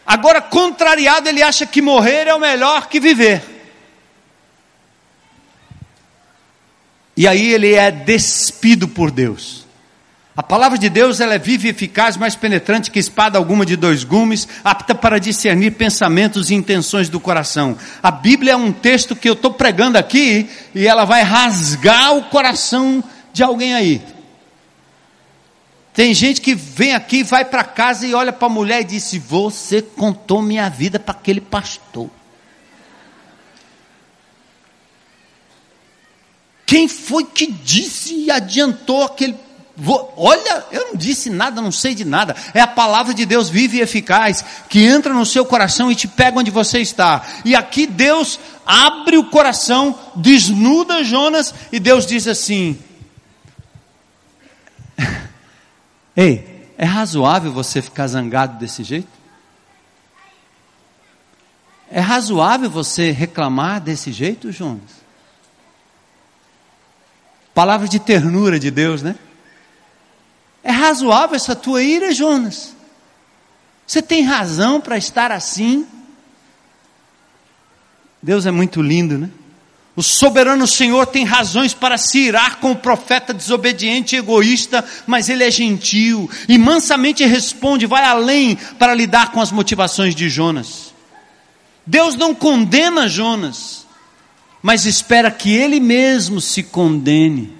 Agora, 0.06 0.40
contrariado, 0.40 1.28
ele 1.28 1.42
acha 1.42 1.66
que 1.66 1.82
morrer 1.82 2.26
é 2.26 2.34
o 2.34 2.40
melhor 2.40 2.88
que 2.88 2.98
viver. 2.98 3.44
E 7.14 7.28
aí 7.28 7.52
ele 7.52 7.74
é 7.74 7.90
despido 7.90 8.88
por 8.88 9.10
Deus. 9.10 9.57
A 10.38 10.42
palavra 10.44 10.78
de 10.78 10.88
Deus 10.88 11.18
ela 11.18 11.34
é 11.34 11.38
viva 11.38 11.66
e 11.66 11.70
eficaz, 11.70 12.16
mais 12.16 12.36
penetrante 12.36 12.92
que 12.92 12.98
espada 13.00 13.36
alguma 13.36 13.66
de 13.66 13.74
dois 13.74 14.04
gumes, 14.04 14.46
apta 14.62 14.94
para 14.94 15.18
discernir 15.18 15.72
pensamentos 15.72 16.48
e 16.48 16.54
intenções 16.54 17.08
do 17.08 17.18
coração. 17.18 17.76
A 18.00 18.12
Bíblia 18.12 18.52
é 18.52 18.56
um 18.56 18.70
texto 18.70 19.16
que 19.16 19.28
eu 19.28 19.32
estou 19.32 19.52
pregando 19.52 19.98
aqui 19.98 20.48
e 20.72 20.86
ela 20.86 21.04
vai 21.04 21.24
rasgar 21.24 22.16
o 22.16 22.26
coração 22.26 23.02
de 23.32 23.42
alguém 23.42 23.74
aí. 23.74 24.00
Tem 25.92 26.14
gente 26.14 26.40
que 26.40 26.54
vem 26.54 26.94
aqui, 26.94 27.24
vai 27.24 27.44
para 27.44 27.64
casa 27.64 28.06
e 28.06 28.14
olha 28.14 28.32
para 28.32 28.46
a 28.46 28.48
mulher 28.48 28.82
e 28.82 28.84
diz: 28.84 29.12
Você 29.16 29.82
contou 29.82 30.40
minha 30.40 30.68
vida 30.68 31.00
para 31.00 31.18
aquele 31.18 31.40
pastor. 31.40 32.08
Quem 36.64 36.86
foi 36.86 37.24
que 37.24 37.50
disse 37.50 38.14
e 38.14 38.30
adiantou 38.30 39.02
aquele 39.02 39.47
Vou, 39.80 40.12
olha, 40.16 40.64
eu 40.72 40.88
não 40.88 40.96
disse 40.96 41.30
nada, 41.30 41.62
não 41.62 41.70
sei 41.70 41.94
de 41.94 42.04
nada. 42.04 42.34
É 42.52 42.60
a 42.60 42.66
palavra 42.66 43.14
de 43.14 43.24
Deus 43.24 43.48
viva 43.48 43.76
e 43.76 43.80
eficaz, 43.80 44.44
que 44.68 44.84
entra 44.84 45.14
no 45.14 45.24
seu 45.24 45.46
coração 45.46 45.88
e 45.88 45.94
te 45.94 46.08
pega 46.08 46.36
onde 46.36 46.50
você 46.50 46.80
está. 46.80 47.24
E 47.44 47.54
aqui 47.54 47.86
Deus 47.86 48.40
abre 48.66 49.16
o 49.16 49.30
coração, 49.30 49.96
desnuda 50.16 51.04
Jonas, 51.04 51.54
e 51.70 51.78
Deus 51.78 52.04
diz 52.06 52.26
assim: 52.26 52.76
Ei, 56.16 56.66
é 56.76 56.84
razoável 56.84 57.52
você 57.52 57.80
ficar 57.80 58.08
zangado 58.08 58.58
desse 58.58 58.82
jeito? 58.82 59.16
É 61.88 62.00
razoável 62.00 62.68
você 62.68 63.12
reclamar 63.12 63.80
desse 63.80 64.10
jeito, 64.10 64.50
Jonas? 64.50 64.98
Palavra 67.54 67.86
de 67.86 68.00
ternura 68.00 68.58
de 68.58 68.72
Deus, 68.72 69.02
né? 69.02 69.14
É 70.62 70.70
razoável 70.70 71.36
essa 71.36 71.54
tua 71.54 71.82
ira, 71.82 72.12
Jonas? 72.12 72.74
Você 73.86 74.02
tem 74.02 74.22
razão 74.22 74.80
para 74.80 74.98
estar 74.98 75.32
assim? 75.32 75.86
Deus 78.22 78.44
é 78.46 78.50
muito 78.50 78.82
lindo, 78.82 79.16
né? 79.16 79.30
O 79.98 80.02
soberano 80.02 80.64
Senhor 80.64 81.06
tem 81.06 81.24
razões 81.24 81.74
para 81.74 81.98
se 81.98 82.18
irar 82.18 82.58
com 82.58 82.70
o 82.70 82.76
profeta 82.76 83.34
desobediente 83.34 84.14
e 84.14 84.18
egoísta, 84.18 84.84
mas 85.06 85.28
ele 85.28 85.42
é 85.42 85.50
gentil 85.50 86.30
e 86.48 86.56
mansamente 86.56 87.24
responde, 87.24 87.84
vai 87.84 88.04
além 88.04 88.56
para 88.78 88.94
lidar 88.94 89.32
com 89.32 89.40
as 89.40 89.50
motivações 89.50 90.14
de 90.14 90.28
Jonas. 90.28 90.94
Deus 91.84 92.14
não 92.14 92.32
condena 92.32 93.08
Jonas, 93.08 93.86
mas 94.62 94.86
espera 94.86 95.32
que 95.32 95.50
ele 95.50 95.80
mesmo 95.80 96.40
se 96.40 96.62
condene 96.62 97.52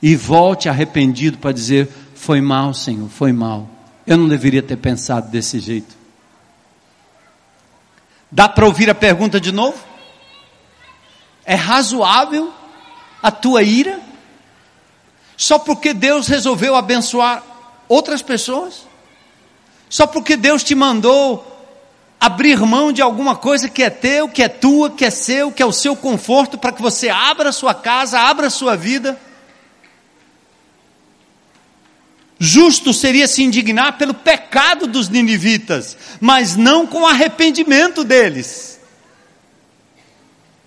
e 0.00 0.16
volte 0.16 0.66
arrependido 0.66 1.36
para 1.36 1.52
dizer: 1.52 1.88
foi 2.20 2.42
mal, 2.42 2.74
Senhor, 2.74 3.08
foi 3.08 3.32
mal. 3.32 3.66
Eu 4.06 4.18
não 4.18 4.28
deveria 4.28 4.62
ter 4.62 4.76
pensado 4.76 5.30
desse 5.30 5.58
jeito. 5.58 5.96
Dá 8.30 8.46
para 8.46 8.66
ouvir 8.66 8.90
a 8.90 8.94
pergunta 8.94 9.40
de 9.40 9.50
novo? 9.50 9.78
É 11.46 11.54
razoável 11.54 12.52
a 13.22 13.30
tua 13.30 13.62
ira? 13.62 13.98
Só 15.34 15.58
porque 15.58 15.94
Deus 15.94 16.26
resolveu 16.26 16.76
abençoar 16.76 17.42
outras 17.88 18.20
pessoas? 18.20 18.86
Só 19.88 20.06
porque 20.06 20.36
Deus 20.36 20.62
te 20.62 20.74
mandou 20.74 21.46
abrir 22.20 22.60
mão 22.60 22.92
de 22.92 23.00
alguma 23.00 23.34
coisa 23.34 23.66
que 23.66 23.82
é 23.82 23.88
teu, 23.88 24.28
que 24.28 24.42
é 24.42 24.48
tua, 24.48 24.90
que 24.90 25.06
é 25.06 25.10
seu, 25.10 25.50
que 25.50 25.62
é 25.62 25.66
o 25.66 25.72
seu 25.72 25.96
conforto, 25.96 26.58
para 26.58 26.70
que 26.70 26.82
você 26.82 27.08
abra 27.08 27.48
a 27.48 27.52
sua 27.52 27.72
casa, 27.72 28.20
abra 28.20 28.48
a 28.48 28.50
sua 28.50 28.76
vida? 28.76 29.18
Justo 32.42 32.94
seria 32.94 33.28
se 33.28 33.42
indignar 33.42 33.98
pelo 33.98 34.14
pecado 34.14 34.86
dos 34.86 35.10
ninivitas, 35.10 35.94
mas 36.18 36.56
não 36.56 36.86
com 36.86 37.06
arrependimento 37.06 38.02
deles. 38.02 38.80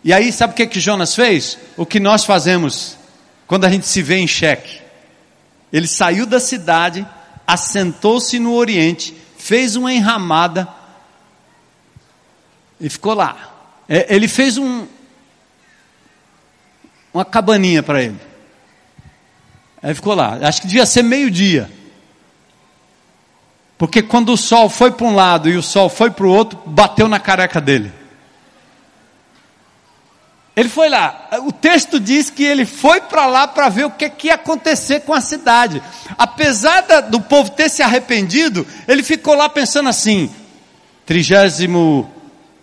E 0.04 0.14
aí, 0.14 0.32
sabe 0.32 0.54
o 0.54 0.56
que, 0.56 0.68
que 0.68 0.80
Jonas 0.80 1.16
fez? 1.16 1.58
O 1.76 1.84
que 1.84 2.00
nós 2.00 2.26
fazemos 2.26 2.96
quando 3.48 3.66
a 3.66 3.70
gente 3.70 3.88
se 3.88 4.04
vê 4.04 4.18
em 4.18 4.28
xeque. 4.28 4.82
Ele 5.72 5.88
saiu 5.88 6.28
da 6.28 6.40
cidade, 6.40 7.08
assentou-se 7.48 8.38
no 8.38 8.54
Oriente, 8.54 9.16
fez 9.36 9.76
uma 9.76 9.92
enramada 9.92 10.68
e 12.80 12.88
ficou 12.88 13.16
lá. 13.16 13.52
É, 13.90 14.14
ele 14.14 14.28
fez 14.28 14.60
um, 14.60 14.86
uma 17.12 17.26
cabaninha 17.26 17.82
para 17.82 18.04
ele. 18.04 18.33
Aí 19.84 19.94
ficou 19.94 20.16
lá. 20.16 20.40
Acho 20.42 20.62
que 20.62 20.68
devia 20.68 20.86
ser 20.86 21.04
meio-dia. 21.04 21.70
Porque 23.78 24.02
quando 24.02 24.32
o 24.32 24.38
sol 24.38 24.70
foi 24.70 24.92
para 24.92 25.06
um 25.06 25.14
lado 25.14 25.50
e 25.50 25.58
o 25.58 25.62
sol 25.62 25.90
foi 25.90 26.10
para 26.10 26.26
o 26.26 26.30
outro, 26.30 26.58
bateu 26.66 27.10
na 27.10 27.20
careca 27.20 27.60
dele. 27.60 27.92
Ele 30.56 30.70
foi 30.70 30.88
lá. 30.88 31.28
O 31.46 31.52
texto 31.52 32.00
diz 32.00 32.30
que 32.30 32.44
ele 32.44 32.66
foi 32.66 33.02
para 33.02 33.26
lá 33.26 33.46
para 33.46 33.68
ver 33.68 33.86
o 33.86 33.92
que, 33.92 34.08
que, 34.10 34.28
ia 34.28 34.36
acontecer 34.36 35.02
com 35.02 35.14
a 35.14 35.20
cidade. 35.20 35.84
Apesar 36.18 36.82
da, 36.82 37.02
do 37.02 37.20
povo 37.20 37.50
ter 37.52 37.70
se 37.70 37.82
arrependido, 37.82 38.66
ele 38.88 39.04
ficou 39.04 39.36
lá 39.36 39.50
pensando 39.50 39.90
assim: 39.90 40.30
trigésimo 41.06 42.10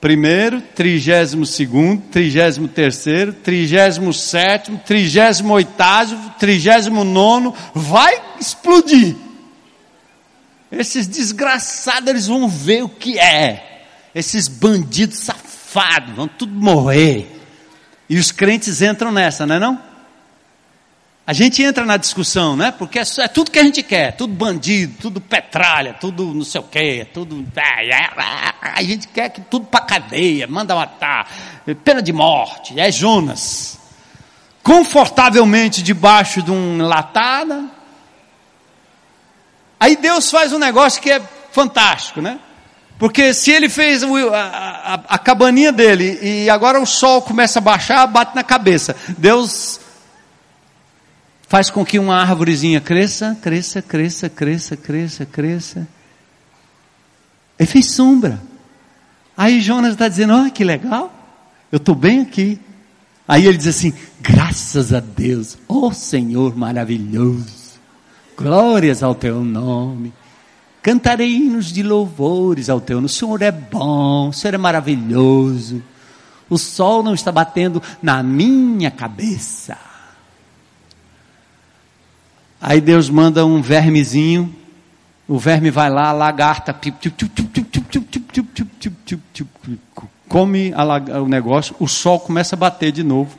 primeiro, 0.01 0.61
trigésimo 0.61 1.45
segundo, 1.45 2.03
trigésimo 2.11 2.67
terceiro, 2.67 3.33
trigésimo 3.33 4.13
sétimo, 4.13 4.79
trigésimo 4.79 5.53
oitavo, 5.53 6.31
trigésimo 6.39 7.05
nono, 7.05 7.55
vai 7.75 8.21
explodir. 8.41 9.15
Esses 10.73 11.07
desgraçados, 11.07 12.09
eles 12.09 12.27
vão 12.27 12.49
ver 12.49 12.83
o 12.83 12.89
que 12.89 13.19
é. 13.19 13.87
Esses 14.15 14.49
bandidos 14.49 15.19
safados, 15.19 16.15
vão 16.15 16.29
tudo 16.29 16.53
morrer. 16.53 17.31
E 18.09 18.17
os 18.19 18.33
crentes 18.33 18.81
entram 18.81 19.13
nessa, 19.13 19.47
não 19.47 19.55
é 19.57 19.59
não? 19.59 19.90
A 21.31 21.33
gente 21.33 21.63
entra 21.63 21.87
na 21.87 21.97
discussão, 21.97 22.57
né? 22.57 22.73
Porque 22.73 22.99
é, 22.99 23.05
é 23.21 23.29
tudo 23.29 23.53
que 23.53 23.59
a 23.61 23.63
gente 23.63 23.85
quer, 23.85 24.17
tudo 24.17 24.35
bandido, 24.35 24.97
tudo 25.01 25.21
petralha, 25.21 25.95
tudo 25.95 26.35
não 26.35 26.43
sei 26.43 26.61
o 26.61 26.65
quê, 26.65 27.07
tudo. 27.15 27.47
É, 27.55 27.89
é, 27.89 28.11
a 28.61 28.83
gente 28.83 29.07
quer 29.07 29.29
que 29.29 29.41
tudo 29.43 29.65
para 29.65 29.85
cadeia, 29.85 30.49
manda 30.49 30.75
matar, 30.75 31.31
pena 31.85 32.03
de 32.03 32.13
morte, 32.13 32.81
é 32.81 32.91
Jonas. 32.91 33.79
Confortavelmente 34.61 35.85
debaixo 35.85 36.43
de 36.43 36.51
um 36.51 36.79
latada. 36.79 37.65
Aí 39.79 39.95
Deus 39.95 40.33
faz 40.33 40.53
um 40.53 40.59
negócio 40.59 41.01
que 41.01 41.13
é 41.13 41.23
fantástico, 41.53 42.21
né? 42.21 42.41
Porque 42.99 43.33
se 43.33 43.53
ele 43.53 43.69
fez 43.69 44.03
a, 44.03 44.09
a, 44.35 44.95
a 45.11 45.17
cabaninha 45.17 45.71
dele 45.71 46.19
e 46.21 46.51
agora 46.51 46.81
o 46.81 46.87
sol 46.87 47.23
começa 47.23 47.61
a 47.61 47.63
baixar, 47.63 48.05
bate 48.09 48.35
na 48.35 48.43
cabeça. 48.43 48.97
Deus 49.17 49.79
faz 51.51 51.69
com 51.69 51.85
que 51.85 51.99
uma 51.99 52.15
árvorezinha 52.15 52.81
cresça, 52.81 53.37
cresça, 53.43 53.83
cresça, 53.83 54.29
cresça, 54.29 54.77
cresça, 54.77 55.27
cresça. 55.27 55.89
Ele 57.59 57.67
fez 57.67 57.91
sombra. 57.91 58.41
Aí 59.37 59.61
Jonas 59.61 59.93
está 59.93 60.07
dizendo: 60.07 60.33
olha 60.33 60.51
que 60.51 60.63
legal, 60.63 61.13
eu 61.73 61.79
estou 61.79 61.97
bem 61.97 62.21
aqui. 62.21 62.57
Aí 63.27 63.47
ele 63.47 63.59
diz 63.59 63.67
assim: 63.67 63.93
graças 64.21 64.95
a 64.95 65.01
Deus, 65.01 65.59
oh 65.67 65.93
Senhor 65.93 66.57
maravilhoso, 66.57 67.81
glórias 68.39 69.03
ao 69.03 69.17
teu 69.17 69.43
nome. 69.43 70.13
Cantarei 70.81 71.35
hinos 71.35 71.67
de 71.67 71.83
louvores 71.83 72.71
ao 72.71 72.81
teu 72.81 72.99
nome. 72.99 73.07
O 73.07 73.09
Senhor 73.09 73.43
é 73.43 73.51
bom, 73.51 74.29
o 74.29 74.33
Senhor 74.33 74.55
é 74.55 74.59
maravilhoso. 74.59 75.83
O 76.49 76.57
sol 76.57 77.03
não 77.03 77.13
está 77.13 77.33
batendo 77.33 77.83
na 78.01 78.23
minha 78.23 78.91
cabeça. 78.91 79.90
Aí 82.61 82.81
Deus 82.81 83.09
manda 83.09 83.47
um 83.47 83.63
vermezinho, 83.63 84.55
o 85.27 85.39
verme 85.39 85.71
vai 85.71 85.89
lá, 85.89 86.09
a 86.09 86.13
lagarta, 86.13 86.75
come 90.29 90.73
o 90.75 91.27
negócio, 91.27 91.75
o 91.81 91.89
sol 91.89 92.21
começa 92.21 92.55
a 92.55 92.59
bater 92.59 92.93
de 92.93 93.03
novo. 93.03 93.39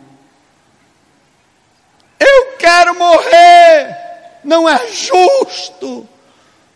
Eu 2.19 2.57
quero 2.57 2.97
morrer, 2.97 3.95
não 4.43 4.67
é 4.67 4.91
justo, 4.91 6.07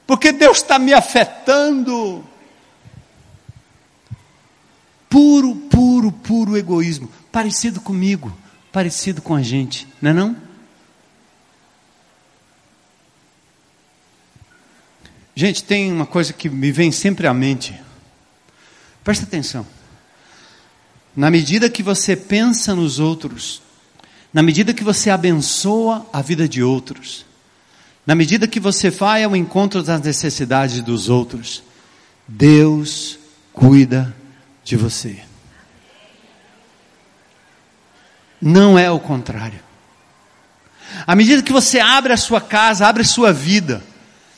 porque 0.06 0.32
Deus 0.32 0.58
está 0.58 0.78
me 0.78 0.94
afetando 0.94 2.24
puro, 5.10 5.56
puro, 5.56 6.12
puro 6.12 6.56
egoísmo, 6.56 7.10
parecido 7.32 7.82
comigo, 7.82 8.32
parecido 8.72 9.22
com 9.22 9.34
a 9.34 9.42
gente, 9.42 9.88
não 10.00 10.12
é 10.12 10.14
não? 10.14 10.45
Gente, 15.36 15.64
tem 15.64 15.92
uma 15.92 16.06
coisa 16.06 16.32
que 16.32 16.50
me 16.50 16.72
vem 16.72 16.94
sempre 16.94 17.28
à 17.28 17.34
mente. 17.34 17.78
Presta 19.04 19.26
atenção. 19.26 19.68
Na 21.14 21.30
medida 21.30 21.70
que 21.70 21.84
você 21.84 22.16
pensa 22.16 22.74
nos 22.74 23.00
outros, 23.00 23.62
na 24.34 24.42
medida 24.42 24.74
que 24.74 24.84
você 24.84 25.10
abençoa 25.10 26.06
a 26.12 26.22
vida 26.22 26.48
de 26.48 26.64
outros, 26.64 27.26
na 28.08 28.16
medida 28.16 28.48
que 28.48 28.60
você 28.60 28.90
vai 28.90 29.24
ao 29.24 29.36
encontro 29.36 29.84
das 29.84 30.02
necessidades 30.02 30.82
dos 30.82 31.10
outros, 31.10 31.64
Deus 32.28 33.20
cuida 33.52 34.16
de 34.64 34.76
você. 34.76 35.20
Não 38.42 38.78
é 38.78 38.90
o 38.90 39.00
contrário. 39.00 39.60
À 41.06 41.16
medida 41.16 41.42
que 41.42 41.52
você 41.52 41.80
abre 41.80 42.14
a 42.14 42.18
sua 42.18 42.40
casa, 42.40 42.88
abre 42.88 43.02
a 43.02 43.06
sua 43.06 43.34
vida, 43.34 43.84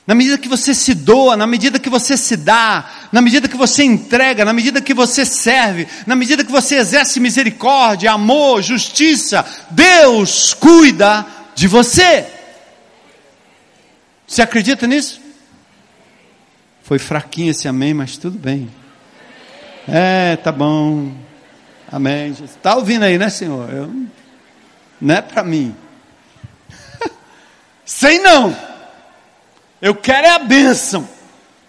na 0.07 0.15
medida 0.15 0.37
que 0.37 0.47
você 0.47 0.73
se 0.73 0.93
doa, 0.93 1.35
na 1.35 1.45
medida 1.45 1.77
que 1.77 1.89
você 1.89 2.15
se 2.15 2.37
dá, 2.37 2.89
na 3.11 3.21
medida 3.21 3.49
que 3.49 3.57
você 3.57 3.83
entrega, 3.83 4.45
na 4.45 4.53
medida 4.53 4.79
que 4.79 4.93
você 4.93 5.25
serve, 5.25 5.85
na 6.05 6.15
medida 6.15 6.45
que 6.45 6.51
você 6.51 6.75
exerce 6.75 7.19
misericórdia, 7.19 8.13
amor, 8.13 8.61
justiça, 8.61 9.45
Deus 9.69 10.53
cuida 10.53 11.25
de 11.53 11.67
você. 11.67 12.25
Você 14.25 14.41
acredita 14.41 14.87
nisso? 14.87 15.19
Foi 16.83 16.97
fraquinho 16.97 17.51
esse 17.51 17.67
amém, 17.67 17.93
mas 17.93 18.15
tudo 18.15 18.39
bem. 18.39 18.69
É, 19.85 20.37
tá 20.37 20.53
bom. 20.53 21.11
Amém. 21.91 22.31
Está 22.31 22.77
ouvindo 22.77 23.03
aí, 23.03 23.17
né, 23.17 23.29
Senhor? 23.29 23.69
Eu, 23.73 23.93
não 25.01 25.15
é 25.15 25.21
para 25.21 25.43
mim. 25.43 25.75
Sei 27.83 28.19
não. 28.19 28.66
Eu 29.81 29.93
quero 29.95 30.27
é 30.27 30.31
a 30.31 30.39
bênção 30.39 31.07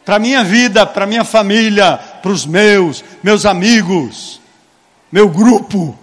para 0.05 0.19
minha 0.19 0.43
vida, 0.43 0.87
para 0.87 1.07
minha 1.07 1.25
família, 1.25 1.99
para 2.23 2.31
os 2.31 2.47
meus, 2.47 3.05
meus 3.23 3.45
amigos, 3.45 4.41
meu 5.13 5.29
grupo, 5.29 5.99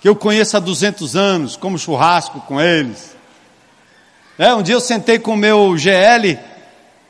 que 0.00 0.08
eu 0.08 0.16
conheço 0.16 0.56
há 0.56 0.60
200 0.60 1.14
anos, 1.14 1.56
como 1.56 1.78
churrasco 1.78 2.40
com 2.40 2.60
eles. 2.60 3.14
É, 4.38 4.54
um 4.54 4.62
dia 4.62 4.74
eu 4.74 4.80
sentei 4.80 5.18
com 5.18 5.34
o 5.34 5.36
meu 5.36 5.76
GL, 5.76 6.38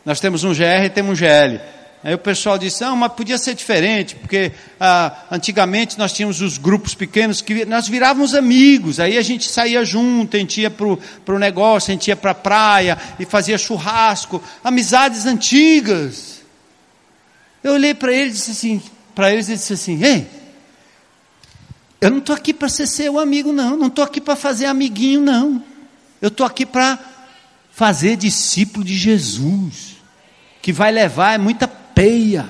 nós 0.04 0.18
temos 0.18 0.42
um 0.42 0.52
GR 0.52 0.84
e 0.84 0.90
temos 0.90 1.12
um 1.12 1.14
GL. 1.14 1.60
Aí 2.04 2.12
o 2.14 2.18
pessoal 2.18 2.58
disse, 2.58 2.82
ah, 2.82 2.96
mas 2.96 3.12
podia 3.12 3.38
ser 3.38 3.54
diferente, 3.54 4.16
porque 4.16 4.50
ah, 4.80 5.14
antigamente 5.30 5.96
nós 5.96 6.12
tínhamos 6.12 6.40
os 6.40 6.58
grupos 6.58 6.96
pequenos 6.96 7.40
que 7.40 7.64
nós 7.64 7.86
virávamos 7.86 8.34
amigos, 8.34 8.98
aí 8.98 9.16
a 9.16 9.22
gente 9.22 9.48
saía 9.48 9.84
junto, 9.84 10.36
a 10.36 10.40
gente 10.40 10.60
ia 10.60 10.70
para 10.70 10.84
o 10.84 11.38
negócio, 11.38 11.92
a 11.92 11.94
gente 11.94 12.08
ia 12.08 12.16
para 12.16 12.32
a 12.32 12.34
praia 12.34 12.98
e 13.20 13.24
fazia 13.24 13.56
churrasco, 13.56 14.42
amizades 14.64 15.26
antigas. 15.26 16.42
Eu 17.62 17.74
olhei 17.74 17.94
para 17.94 18.12
eles 18.12 18.34
e 18.34 18.36
disse 18.36 18.50
assim, 18.50 18.82
para 19.14 19.32
eles 19.32 19.46
disse 19.46 19.72
assim, 19.72 20.02
ei, 20.02 20.26
eu 22.00 22.10
não 22.10 22.18
estou 22.18 22.34
aqui 22.34 22.52
para 22.52 22.68
ser 22.68 22.88
seu 22.88 23.16
amigo, 23.20 23.52
não, 23.52 23.76
não 23.76 23.86
estou 23.86 24.04
aqui 24.04 24.20
para 24.20 24.34
fazer 24.34 24.66
amiguinho, 24.66 25.20
não. 25.20 25.62
Eu 26.20 26.28
estou 26.28 26.44
aqui 26.44 26.66
para 26.66 26.98
fazer 27.70 28.16
discípulo 28.16 28.84
de 28.84 28.96
Jesus, 28.96 29.96
que 30.60 30.72
vai 30.72 30.90
levar 30.90 31.38
muita 31.38 31.68
peia, 31.94 32.46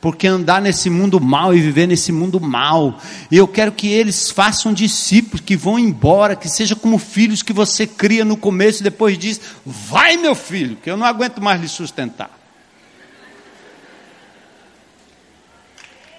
porque 0.00 0.26
andar 0.26 0.60
nesse 0.60 0.90
mundo 0.90 1.20
mal 1.20 1.54
e 1.54 1.60
viver 1.60 1.86
nesse 1.86 2.10
mundo 2.10 2.40
mal. 2.40 2.98
E 3.30 3.36
eu 3.36 3.46
quero 3.46 3.70
que 3.70 3.86
eles 3.86 4.30
façam 4.30 4.72
discípulos 4.72 5.40
que 5.40 5.56
vão 5.56 5.78
embora, 5.78 6.34
que 6.34 6.48
seja 6.48 6.74
como 6.74 6.98
filhos 6.98 7.42
que 7.42 7.52
você 7.52 7.86
cria 7.86 8.24
no 8.24 8.36
começo 8.36 8.80
e 8.80 8.84
depois 8.84 9.16
diz: 9.16 9.40
"Vai, 9.64 10.16
meu 10.16 10.34
filho, 10.34 10.76
que 10.76 10.90
eu 10.90 10.96
não 10.96 11.06
aguento 11.06 11.40
mais 11.40 11.60
lhe 11.60 11.68
sustentar". 11.68 12.30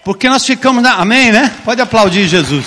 Porque 0.04 0.28
nós 0.28 0.46
ficamos 0.46 0.84
na, 0.84 0.96
amém, 0.96 1.32
né? 1.32 1.54
Pode 1.64 1.82
aplaudir 1.82 2.28
Jesus. 2.28 2.66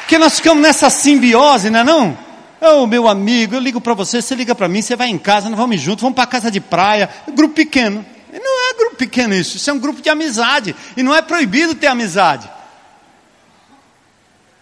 Porque 0.00 0.18
nós 0.18 0.36
ficamos 0.36 0.62
nessa 0.62 0.90
simbiose, 0.90 1.70
não 1.70 1.80
é 1.80 1.84
não? 1.84 2.29
Ô 2.60 2.82
oh, 2.82 2.86
meu 2.86 3.08
amigo, 3.08 3.54
eu 3.54 3.60
ligo 3.60 3.80
para 3.80 3.94
você, 3.94 4.20
você 4.20 4.34
liga 4.34 4.54
para 4.54 4.68
mim, 4.68 4.82
você 4.82 4.94
vai 4.94 5.08
em 5.08 5.18
casa, 5.18 5.48
nós 5.48 5.58
vamos 5.58 5.80
juntos, 5.80 6.02
vamos 6.02 6.14
para 6.14 6.26
casa 6.26 6.50
de 6.50 6.60
praia. 6.60 7.08
Grupo 7.32 7.54
pequeno. 7.54 8.04
Não 8.32 8.70
é 8.70 8.74
grupo 8.74 8.96
pequeno 8.96 9.34
isso, 9.34 9.56
isso 9.56 9.70
é 9.70 9.72
um 9.72 9.78
grupo 9.78 10.02
de 10.02 10.10
amizade. 10.10 10.76
E 10.96 11.02
não 11.02 11.14
é 11.14 11.22
proibido 11.22 11.74
ter 11.74 11.86
amizade. 11.86 12.50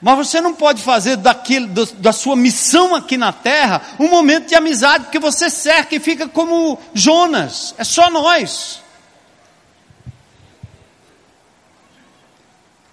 Mas 0.01 0.17
você 0.17 0.41
não 0.41 0.55
pode 0.55 0.81
fazer 0.81 1.17
daquilo, 1.17 1.67
da 1.67 2.13
sua 2.13 2.37
missão 2.37 2.95
aqui 2.95 3.17
na 3.17 3.33
terra 3.33 3.83
um 3.99 4.09
momento 4.09 4.47
de 4.47 4.55
amizade, 4.55 5.05
porque 5.05 5.19
você 5.19 5.51
cerca 5.51 5.97
e 5.97 6.01
fica 6.01 6.29
como 6.29 6.79
Jonas. 6.95 7.75
É 7.77 7.83
só 7.83 8.09
nós. 8.09 8.81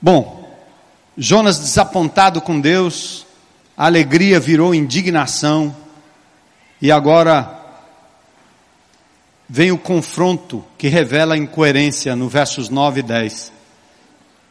Bom, 0.01 0.51
Jonas 1.15 1.59
desapontado 1.59 2.41
com 2.41 2.59
Deus, 2.59 3.24
a 3.77 3.85
alegria 3.85 4.39
virou 4.39 4.73
indignação, 4.73 5.75
e 6.81 6.91
agora 6.91 7.55
vem 9.47 9.71
o 9.71 9.77
confronto 9.77 10.63
que 10.77 10.87
revela 10.87 11.35
a 11.35 11.37
incoerência 11.37 12.15
no 12.15 12.27
versos 12.27 12.69
9 12.69 12.99
e 12.99 13.03
10. 13.03 13.51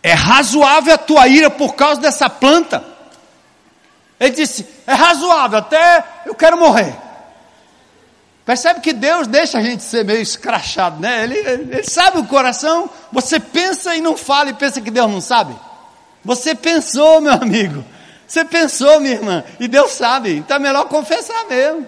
É 0.03 0.13
razoável 0.13 0.95
a 0.95 0.99
tua 0.99 1.27
ira 1.29 1.51
por 1.51 1.75
causa 1.75 2.01
dessa 2.01 2.29
planta? 2.29 2.85
Ele 4.21 4.31
disse: 4.31 4.67
é 4.87 4.93
razoável, 4.93 5.59
até 5.59 6.05
eu 6.27 6.35
quero 6.35 6.59
morrer. 6.59 6.95
Percebe 8.45 8.81
que 8.81 8.93
Deus 8.93 9.27
deixa 9.27 9.59
a 9.59 9.63
gente 9.63 9.83
ser 9.83 10.05
meio 10.05 10.21
escrachado, 10.21 11.01
né? 11.01 11.25
Ele, 11.25 11.39
ele, 11.39 11.75
ele 11.75 11.83
sabe 11.85 12.19
o 12.19 12.27
coração. 12.27 12.91
Você 13.11 13.41
pensa 13.41 13.97
e 13.97 14.03
não 14.03 14.17
fala 14.17 14.51
e 14.51 14.55
pensa 14.55 14.83
que 14.83 14.91
Deus 14.91 15.11
não 15.11 15.21
sabe. 15.21 15.57
Você 16.23 16.55
pensou, 16.55 17.23
meu 17.23 17.33
amigo. 17.33 17.83
Você 18.35 18.44
pensou, 18.44 18.99
minha 18.99 19.14
irmã, 19.14 19.44
e 19.61 19.68
Deus 19.68 19.92
sabe, 19.92 20.38
então 20.38 20.57
é 20.57 20.59
melhor 20.59 20.88
confessar 20.88 21.47
mesmo. 21.47 21.87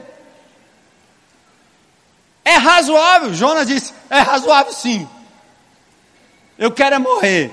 É 2.45 2.55
razoável, 2.55 3.35
Jonas 3.35 3.67
disse, 3.67 3.93
é 4.09 4.21
razoável 4.21 4.73
sim. 4.73 5.09
Eu 6.57 6.71
quero 6.71 6.95
é 6.95 6.99
morrer. 7.01 7.51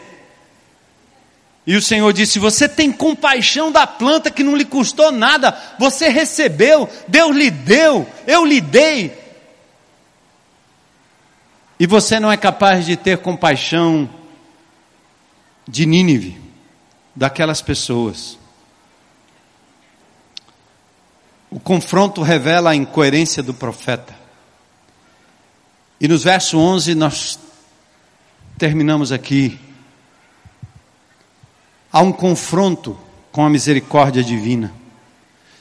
E 1.65 1.75
o 1.75 1.82
Senhor 1.82 2.13
disse: 2.13 2.38
Você 2.38 2.69
tem 2.69 2.91
compaixão 2.91 3.71
da 3.71 3.88
planta 3.88 4.29
que 4.29 4.43
não 4.43 4.56
lhe 4.56 4.63
custou 4.63 5.12
nada, 5.12 5.58
você 5.79 6.10
recebeu, 6.10 6.88
Deus 7.08 7.36
lhe 7.36 7.49
deu, 7.49 8.08
eu 8.27 8.45
lhe 8.45 8.62
dei. 8.62 9.12
E 11.79 11.88
você 11.88 12.19
não 12.19 12.32
é 12.32 12.38
capaz 12.38 12.86
de 12.86 12.95
ter 12.95 13.17
compaixão 13.17 14.08
de 15.67 15.84
Nínive, 15.88 16.39
daquelas 17.15 17.60
pessoas. 17.60 18.42
O 21.54 21.60
confronto 21.60 22.24
revela 22.24 22.72
a 22.72 22.76
incoerência 22.76 23.44
do 23.44 23.54
profeta. 23.54 24.16
E 26.02 26.08
nos 26.08 26.24
versos 26.24 26.56
11 26.56 26.96
nós 26.96 27.38
terminamos 28.58 29.12
aqui. 29.12 29.60
Há 31.92 32.02
um 32.02 32.12
confronto 32.12 32.98
com 33.32 33.46
a 33.46 33.52
misericórdia 33.52 34.24
divina. 34.24 34.74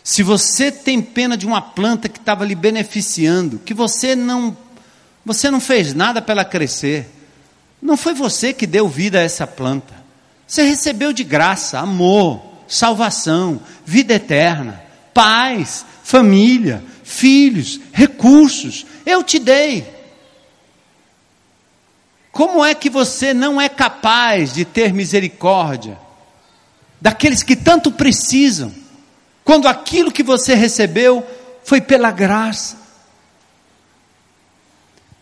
Se 0.03 0.23
você 0.23 0.73
tem 0.73 1.03
pena 1.03 1.37
de 1.37 1.45
uma 1.45 1.61
planta 1.61 2.09
que 2.09 2.19
estava 2.19 2.47
lhe 2.47 2.55
beneficiando, 2.55 3.59
que 3.59 3.75
você 3.75 4.17
não 4.17 4.57
você 5.27 5.51
não 5.51 5.61
fez 5.61 5.93
nada 5.93 6.23
para 6.23 6.33
ela 6.33 6.45
crescer. 6.45 7.07
Não 7.83 7.99
foi 7.99 8.15
você 8.15 8.55
que 8.55 8.67
deu 8.67 8.89
vida 8.89 9.19
a 9.19 9.23
essa 9.23 9.47
planta. 9.47 9.93
Você 10.47 10.63
recebeu 10.63 11.13
de 11.13 11.23
graça 11.23 11.79
amor, 11.79 12.41
salvação, 12.67 13.61
vida 13.85 14.15
eterna 14.15 14.91
paz, 15.15 15.85
família, 16.03 16.83
filhos, 17.05 17.81
recursos. 17.93 18.87
Eu 19.05 19.23
te 19.23 19.39
dei. 19.39 19.87
Como 22.31 22.65
é 22.65 22.75
que 22.75 22.89
você 22.89 23.35
não 23.35 23.61
é 23.61 23.69
capaz 23.69 24.55
de 24.55 24.65
ter 24.65 24.93
misericórdia 24.93 25.99
daqueles 27.01 27.43
que 27.43 27.55
tanto 27.55 27.93
precisam, 27.93 28.73
quando 29.45 29.69
aquilo 29.69 30.11
que 30.11 30.23
você 30.23 30.55
recebeu 30.55 31.27
foi 31.63 31.81
pela 31.81 32.11
graça? 32.11 32.82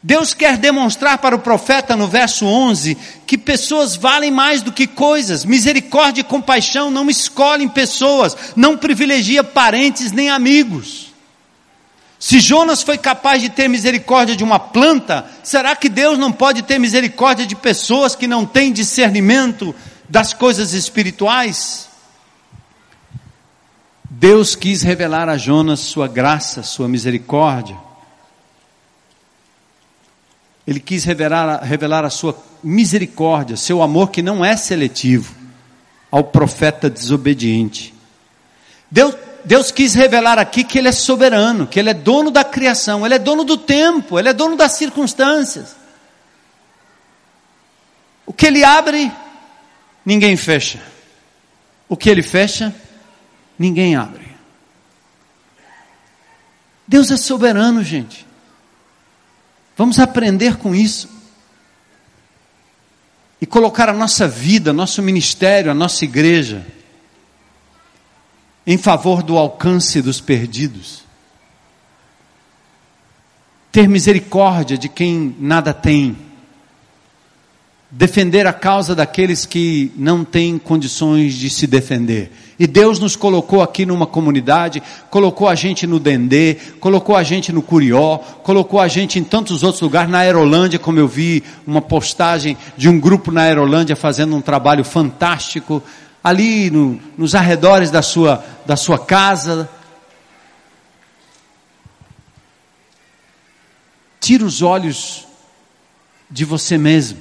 Deus 0.02 0.32
quer 0.32 0.56
demonstrar 0.56 1.18
para 1.18 1.36
o 1.36 1.40
profeta 1.40 1.94
no 1.94 2.08
verso 2.08 2.46
11 2.46 2.96
que 3.26 3.36
pessoas 3.36 3.96
valem 3.96 4.30
mais 4.30 4.62
do 4.62 4.72
que 4.72 4.86
coisas. 4.86 5.44
Misericórdia 5.44 6.22
e 6.22 6.24
compaixão 6.24 6.90
não 6.90 7.10
escolhem 7.10 7.68
pessoas, 7.68 8.34
não 8.56 8.78
privilegia 8.78 9.44
parentes 9.44 10.10
nem 10.10 10.30
amigos. 10.30 11.10
Se 12.18 12.38
Jonas 12.40 12.82
foi 12.82 12.96
capaz 12.96 13.42
de 13.42 13.50
ter 13.50 13.68
misericórdia 13.68 14.36
de 14.36 14.44
uma 14.44 14.58
planta, 14.58 15.26
será 15.42 15.76
que 15.76 15.88
Deus 15.88 16.18
não 16.18 16.32
pode 16.32 16.62
ter 16.62 16.78
misericórdia 16.78 17.46
de 17.46 17.54
pessoas 17.54 18.14
que 18.14 18.26
não 18.26 18.46
têm 18.46 18.72
discernimento 18.72 19.74
das 20.08 20.32
coisas 20.32 20.72
espirituais? 20.72 21.88
Deus 24.08 24.54
quis 24.54 24.82
revelar 24.82 25.28
a 25.28 25.36
Jonas 25.36 25.80
sua 25.80 26.08
graça, 26.08 26.62
sua 26.62 26.88
misericórdia. 26.88 27.89
Ele 30.70 30.78
quis 30.78 31.02
revelar, 31.02 31.64
revelar 31.64 32.04
a 32.04 32.10
sua 32.10 32.40
misericórdia, 32.62 33.56
seu 33.56 33.82
amor 33.82 34.12
que 34.12 34.22
não 34.22 34.44
é 34.44 34.56
seletivo 34.56 35.34
ao 36.08 36.22
profeta 36.22 36.88
desobediente. 36.88 37.92
Deus 38.88 39.16
Deus 39.44 39.72
quis 39.72 39.94
revelar 39.94 40.38
aqui 40.38 40.62
que 40.62 40.78
Ele 40.78 40.86
é 40.86 40.92
soberano, 40.92 41.66
que 41.66 41.80
Ele 41.80 41.90
é 41.90 41.94
dono 41.94 42.30
da 42.30 42.44
criação, 42.44 43.04
Ele 43.04 43.14
é 43.14 43.18
dono 43.18 43.42
do 43.42 43.56
tempo, 43.56 44.16
Ele 44.16 44.28
é 44.28 44.32
dono 44.32 44.56
das 44.56 44.72
circunstâncias. 44.72 45.74
O 48.24 48.32
que 48.32 48.46
Ele 48.46 48.62
abre, 48.62 49.10
ninguém 50.04 50.36
fecha. 50.36 50.80
O 51.88 51.96
que 51.96 52.08
Ele 52.08 52.22
fecha, 52.22 52.72
ninguém 53.58 53.96
abre. 53.96 54.30
Deus 56.86 57.10
é 57.10 57.16
soberano, 57.16 57.82
gente. 57.82 58.29
Vamos 59.80 59.98
aprender 59.98 60.58
com 60.58 60.74
isso. 60.74 61.08
E 63.40 63.46
colocar 63.46 63.88
a 63.88 63.94
nossa 63.94 64.28
vida, 64.28 64.74
nosso 64.74 65.00
ministério, 65.00 65.70
a 65.70 65.74
nossa 65.74 66.04
igreja, 66.04 66.66
em 68.66 68.76
favor 68.76 69.22
do 69.22 69.38
alcance 69.38 70.02
dos 70.02 70.20
perdidos. 70.20 71.02
Ter 73.72 73.88
misericórdia 73.88 74.76
de 74.76 74.86
quem 74.86 75.34
nada 75.40 75.72
tem. 75.72 76.14
Defender 77.90 78.46
a 78.46 78.52
causa 78.52 78.94
daqueles 78.94 79.46
que 79.46 79.92
não 79.96 80.26
têm 80.26 80.58
condições 80.58 81.32
de 81.32 81.48
se 81.48 81.66
defender. 81.66 82.30
E 82.60 82.66
Deus 82.66 82.98
nos 82.98 83.16
colocou 83.16 83.62
aqui 83.62 83.86
numa 83.86 84.06
comunidade, 84.06 84.82
colocou 85.08 85.48
a 85.48 85.54
gente 85.54 85.86
no 85.86 85.98
Dendê, 85.98 86.58
colocou 86.78 87.16
a 87.16 87.22
gente 87.22 87.50
no 87.50 87.62
Curió, 87.62 88.18
colocou 88.42 88.78
a 88.78 88.86
gente 88.86 89.18
em 89.18 89.24
tantos 89.24 89.62
outros 89.62 89.80
lugares, 89.80 90.10
na 90.10 90.18
Aerolândia, 90.18 90.78
como 90.78 90.98
eu 90.98 91.08
vi 91.08 91.42
uma 91.66 91.80
postagem 91.80 92.58
de 92.76 92.86
um 92.86 93.00
grupo 93.00 93.32
na 93.32 93.44
Aerolândia 93.44 93.96
fazendo 93.96 94.36
um 94.36 94.42
trabalho 94.42 94.84
fantástico 94.84 95.82
ali 96.22 96.70
no, 96.70 97.00
nos 97.16 97.34
arredores 97.34 97.90
da 97.90 98.02
sua, 98.02 98.44
da 98.66 98.76
sua 98.76 98.98
casa. 98.98 99.66
Tira 104.20 104.44
os 104.44 104.60
olhos 104.60 105.26
de 106.30 106.44
você 106.44 106.76
mesmo, 106.76 107.20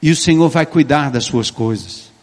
e 0.00 0.10
o 0.10 0.16
Senhor 0.16 0.48
vai 0.48 0.64
cuidar 0.64 1.10
das 1.10 1.24
suas 1.24 1.50
coisas. 1.50 2.15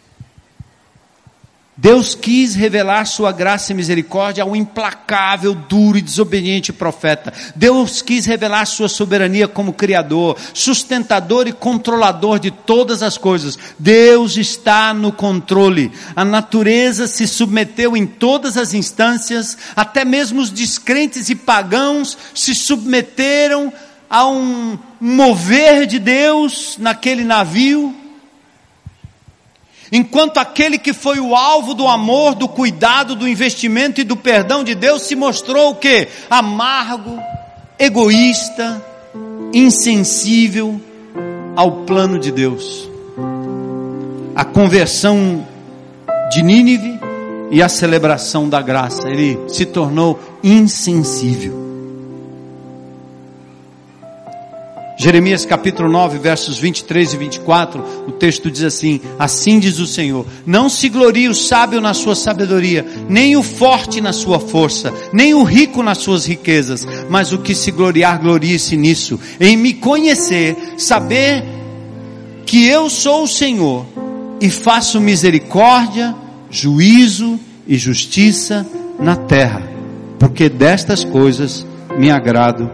Deus 1.76 2.14
quis 2.14 2.54
revelar 2.54 3.04
sua 3.04 3.32
graça 3.32 3.72
e 3.72 3.74
misericórdia 3.74 4.44
ao 4.44 4.54
implacável, 4.54 5.54
duro 5.54 5.98
e 5.98 6.02
desobediente 6.02 6.72
profeta. 6.72 7.32
Deus 7.56 8.00
quis 8.00 8.26
revelar 8.26 8.64
sua 8.64 8.88
soberania 8.88 9.48
como 9.48 9.72
criador, 9.72 10.36
sustentador 10.52 11.48
e 11.48 11.52
controlador 11.52 12.38
de 12.38 12.52
todas 12.52 13.02
as 13.02 13.18
coisas. 13.18 13.58
Deus 13.76 14.36
está 14.36 14.94
no 14.94 15.10
controle. 15.10 15.90
A 16.14 16.24
natureza 16.24 17.08
se 17.08 17.26
submeteu 17.26 17.96
em 17.96 18.06
todas 18.06 18.56
as 18.56 18.72
instâncias, 18.72 19.58
até 19.74 20.04
mesmo 20.04 20.40
os 20.40 20.50
descrentes 20.50 21.28
e 21.28 21.34
pagãos 21.34 22.16
se 22.32 22.54
submeteram 22.54 23.72
a 24.08 24.28
um 24.28 24.78
mover 25.00 25.86
de 25.86 25.98
Deus 25.98 26.76
naquele 26.78 27.24
navio 27.24 28.03
Enquanto 29.96 30.38
aquele 30.38 30.76
que 30.76 30.92
foi 30.92 31.20
o 31.20 31.36
alvo 31.36 31.72
do 31.72 31.86
amor, 31.86 32.34
do 32.34 32.48
cuidado, 32.48 33.14
do 33.14 33.28
investimento 33.28 34.00
e 34.00 34.04
do 34.04 34.16
perdão 34.16 34.64
de 34.64 34.74
Deus 34.74 35.02
se 35.02 35.14
mostrou 35.14 35.70
o 35.70 35.76
que? 35.76 36.08
Amargo, 36.28 37.16
egoísta, 37.78 38.84
insensível 39.52 40.80
ao 41.54 41.84
plano 41.84 42.18
de 42.18 42.32
Deus. 42.32 42.90
A 44.34 44.44
conversão 44.44 45.46
de 46.28 46.42
Nínive 46.42 46.98
e 47.52 47.62
a 47.62 47.68
celebração 47.68 48.48
da 48.48 48.60
graça, 48.60 49.08
ele 49.08 49.38
se 49.46 49.64
tornou 49.64 50.18
insensível. 50.42 51.63
Jeremias 55.04 55.44
capítulo 55.44 55.90
9, 55.90 56.16
versos 56.16 56.56
23 56.56 57.12
e 57.12 57.16
24, 57.18 57.84
o 58.08 58.12
texto 58.12 58.50
diz 58.50 58.62
assim: 58.62 59.02
Assim 59.18 59.58
diz 59.58 59.78
o 59.78 59.86
Senhor: 59.86 60.24
Não 60.46 60.66
se 60.66 60.88
glorie 60.88 61.28
o 61.28 61.34
sábio 61.34 61.78
na 61.78 61.92
sua 61.92 62.14
sabedoria, 62.14 62.86
nem 63.06 63.36
o 63.36 63.42
forte 63.42 64.00
na 64.00 64.14
sua 64.14 64.40
força, 64.40 64.90
nem 65.12 65.34
o 65.34 65.42
rico 65.42 65.82
nas 65.82 65.98
suas 65.98 66.24
riquezas, 66.24 66.88
mas 67.10 67.34
o 67.34 67.38
que 67.38 67.54
se 67.54 67.70
gloriar, 67.70 68.18
glorie-se 68.18 68.78
nisso, 68.78 69.20
em 69.38 69.58
me 69.58 69.74
conhecer, 69.74 70.56
saber 70.78 71.44
que 72.46 72.66
eu 72.66 72.88
sou 72.88 73.24
o 73.24 73.28
Senhor 73.28 73.84
e 74.40 74.48
faço 74.48 75.02
misericórdia, 75.02 76.14
juízo 76.48 77.38
e 77.66 77.76
justiça 77.76 78.66
na 78.98 79.16
terra, 79.16 79.68
porque 80.18 80.48
destas 80.48 81.04
coisas 81.04 81.66
me 81.98 82.10
agrado, 82.10 82.70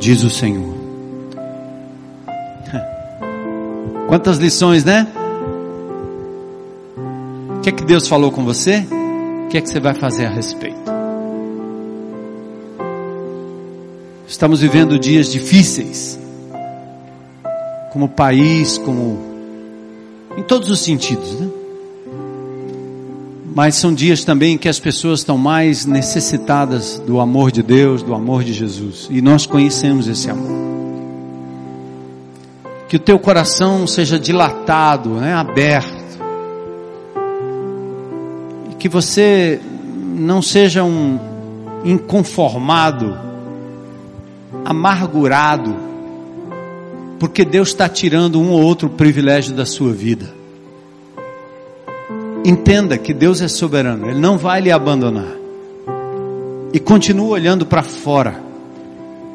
diz 0.00 0.24
o 0.24 0.30
Senhor. 0.30 0.81
Quantas 4.12 4.36
lições, 4.36 4.84
né? 4.84 5.08
O 7.56 7.60
que 7.62 7.70
é 7.70 7.72
que 7.72 7.82
Deus 7.82 8.06
falou 8.06 8.30
com 8.30 8.44
você? 8.44 8.86
O 9.46 9.48
que 9.48 9.56
é 9.56 9.60
que 9.62 9.70
você 9.70 9.80
vai 9.80 9.94
fazer 9.94 10.26
a 10.26 10.28
respeito? 10.28 10.76
Estamos 14.28 14.60
vivendo 14.60 14.98
dias 14.98 15.32
difíceis, 15.32 16.18
como 17.90 18.06
país, 18.06 18.76
como 18.76 19.18
em 20.36 20.42
todos 20.42 20.68
os 20.68 20.80
sentidos, 20.80 21.40
né? 21.40 21.48
Mas 23.54 23.76
são 23.76 23.94
dias 23.94 24.24
também 24.26 24.58
que 24.58 24.68
as 24.68 24.78
pessoas 24.78 25.20
estão 25.20 25.38
mais 25.38 25.86
necessitadas 25.86 26.98
do 27.06 27.18
amor 27.18 27.50
de 27.50 27.62
Deus, 27.62 28.02
do 28.02 28.12
amor 28.12 28.44
de 28.44 28.52
Jesus, 28.52 29.08
e 29.10 29.22
nós 29.22 29.46
conhecemos 29.46 30.06
esse 30.06 30.28
amor 30.28 30.51
que 32.92 32.96
o 32.96 33.00
teu 33.00 33.18
coração 33.18 33.86
seja 33.86 34.18
dilatado, 34.18 35.14
né, 35.14 35.32
aberto, 35.32 36.20
e 38.70 38.74
que 38.74 38.86
você 38.86 39.58
não 40.14 40.42
seja 40.42 40.84
um 40.84 41.18
inconformado, 41.86 43.16
amargurado, 44.62 45.74
porque 47.18 47.46
Deus 47.46 47.68
está 47.68 47.88
tirando 47.88 48.38
um 48.38 48.50
ou 48.50 48.60
outro 48.60 48.90
privilégio 48.90 49.54
da 49.54 49.64
sua 49.64 49.94
vida. 49.94 50.28
Entenda 52.44 52.98
que 52.98 53.14
Deus 53.14 53.40
é 53.40 53.48
soberano, 53.48 54.10
Ele 54.10 54.20
não 54.20 54.36
vai 54.36 54.60
lhe 54.60 54.70
abandonar. 54.70 55.32
E 56.74 56.78
continue 56.78 57.30
olhando 57.30 57.64
para 57.64 57.82
fora, 57.82 58.38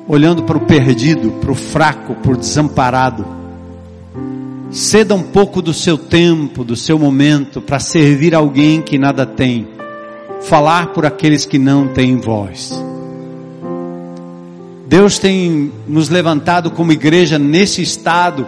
olhando 0.08 0.44
para 0.44 0.58
o 0.58 0.62
perdido, 0.68 1.32
para 1.42 1.52
o 1.52 1.56
fraco, 1.56 2.14
para 2.14 2.34
o 2.34 2.38
desamparado 2.38 3.37
Ceda 4.70 5.16
um 5.16 5.24
pouco 5.24 5.62
do 5.62 5.74
seu 5.74 5.98
tempo, 5.98 6.64
do 6.64 6.76
seu 6.76 7.00
momento, 7.00 7.62
para 7.62 7.80
servir 7.80 8.36
alguém 8.36 8.82
que 8.82 8.98
nada 8.98 9.26
tem. 9.26 9.68
Falar 10.42 10.88
por 10.88 11.06
aqueles 11.06 11.46
que 11.46 11.58
não 11.58 11.88
têm 11.88 12.18
voz. 12.18 12.74
Deus 14.88 15.18
tem 15.20 15.72
nos 15.88 16.10
levantado 16.10 16.72
como 16.72 16.92
igreja 16.92 17.40
nesse 17.40 17.82
estado, 17.82 18.46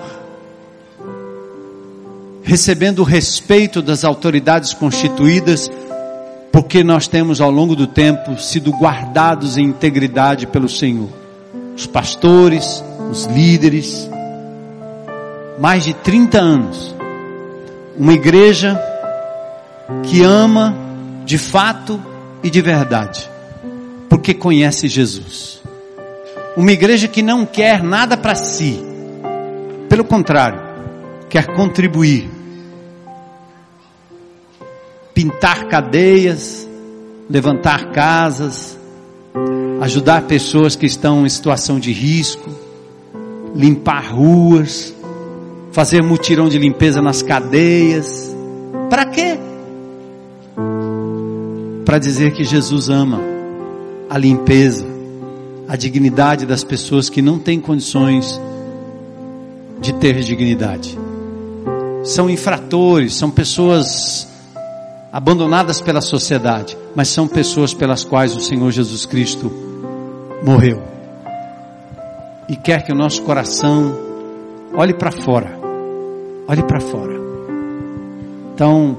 recebendo 2.44 3.00
o 3.00 3.04
respeito 3.04 3.82
das 3.82 4.04
autoridades 4.04 4.74
constituídas, 4.74 5.72
porque 6.52 6.84
nós 6.84 7.08
temos 7.08 7.42
ao 7.42 7.52
longo 7.52 7.76
do 7.76 7.88
tempo 7.88 8.38
sido 8.40 8.72
guardados 8.72 9.58
em 9.58 9.66
integridade 9.66 10.48
pelo 10.48 10.70
Senhor. 10.70 11.10
Os 11.76 11.86
pastores, 11.86 12.84
os 13.12 13.26
líderes, 13.26 14.10
mais 15.60 15.84
de 15.84 15.94
30 15.94 16.40
anos. 16.40 16.96
Uma 17.98 18.14
igreja 18.14 18.80
que 20.04 20.24
ama 20.24 20.74
de 21.26 21.38
fato 21.38 22.02
e 22.42 22.50
de 22.50 22.62
verdade, 22.62 23.30
porque 24.08 24.34
conhece 24.34 24.88
Jesus. 24.88 25.62
Uma 26.56 26.72
igreja 26.72 27.08
que 27.08 27.22
não 27.22 27.46
quer 27.46 27.84
nada 27.84 28.16
para 28.16 28.36
si, 28.36 28.82
pelo 29.90 30.06
contrário, 30.06 30.62
quer 31.30 31.48
contribuir, 31.48 32.30
pintar 35.14 35.66
cadeias, 35.66 36.68
levantar 37.30 37.92
casas, 37.92 38.78
ajudar 39.82 40.22
pessoas 40.24 40.76
que 40.76 40.86
estão 40.86 41.26
em 41.26 41.30
situação 41.30 41.80
de 41.80 41.92
risco, 41.92 42.50
limpar 43.54 44.14
ruas, 44.14 44.94
fazer 45.72 46.02
mutirão 46.02 46.50
de 46.50 46.58
limpeza 46.58 47.02
nas 47.02 47.22
cadeias. 47.22 48.36
Para 48.90 49.06
quê? 49.06 49.40
Para 51.86 52.00
dizer 52.00 52.34
que 52.34 52.44
Jesus 52.44 52.90
ama 52.90 53.20
a 54.10 54.18
limpeza, 54.18 54.86
a 55.68 55.76
dignidade 55.76 56.46
das 56.46 56.64
pessoas 56.64 57.10
que 57.10 57.22
não 57.22 57.38
têm 57.38 57.60
condições 57.60 58.40
de 59.80 59.94
ter 59.94 60.20
dignidade. 60.22 60.98
São 62.04 62.30
infratores, 62.30 63.14
são 63.14 63.30
pessoas 63.30 64.28
abandonadas 65.12 65.82
pela 65.82 66.02
sociedade, 66.02 66.78
mas 66.96 67.10
são 67.10 67.28
pessoas 67.28 67.74
pelas 67.74 68.04
quais 68.04 68.36
o 68.36 68.42
Senhor 68.42 68.72
Jesus 68.72 69.06
Cristo 69.06 69.52
morreu. 70.44 70.82
E 72.48 72.56
quer 72.56 72.84
que 72.84 72.92
o 72.92 72.96
nosso 72.96 73.22
coração 73.24 73.96
olhe 74.76 74.94
para 74.94 75.12
fora. 75.12 75.59
Olhe 76.50 76.64
para 76.64 76.80
fora. 76.80 77.14
Então, 78.56 78.98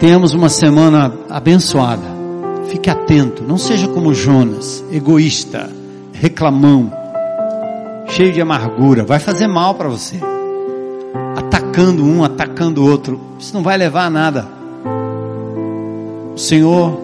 tenhamos 0.00 0.34
uma 0.34 0.48
semana 0.48 1.14
abençoada. 1.30 2.02
Fique 2.68 2.90
atento, 2.90 3.44
não 3.44 3.56
seja 3.56 3.86
como 3.86 4.12
Jonas, 4.12 4.84
egoísta, 4.90 5.70
reclamão, 6.12 6.92
cheio 8.08 8.32
de 8.32 8.40
amargura, 8.40 9.04
vai 9.04 9.20
fazer 9.20 9.46
mal 9.46 9.76
para 9.76 9.88
você. 9.88 10.18
Atacando 11.36 12.04
um, 12.04 12.24
atacando 12.24 12.82
o 12.82 12.90
outro, 12.90 13.20
isso 13.38 13.54
não 13.54 13.62
vai 13.62 13.78
levar 13.78 14.06
a 14.06 14.10
nada. 14.10 14.48
O 16.34 16.38
Senhor 16.38 17.00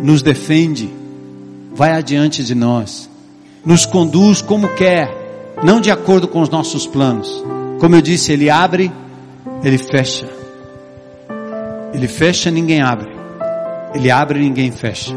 nos 0.00 0.22
defende, 0.22 0.92
vai 1.72 1.92
adiante 1.92 2.42
de 2.42 2.56
nós, 2.56 3.08
nos 3.64 3.86
conduz 3.86 4.42
como 4.42 4.66
quer, 4.70 5.21
não 5.62 5.80
de 5.80 5.90
acordo 5.90 6.26
com 6.26 6.40
os 6.40 6.48
nossos 6.48 6.86
planos. 6.86 7.42
Como 7.78 7.94
eu 7.94 8.02
disse, 8.02 8.32
Ele 8.32 8.50
abre, 8.50 8.92
Ele 9.62 9.78
fecha. 9.78 10.28
Ele 11.92 12.08
fecha, 12.08 12.50
ninguém 12.50 12.80
abre. 12.80 13.10
Ele 13.94 14.10
abre, 14.10 14.38
ninguém 14.38 14.70
fecha. 14.70 15.14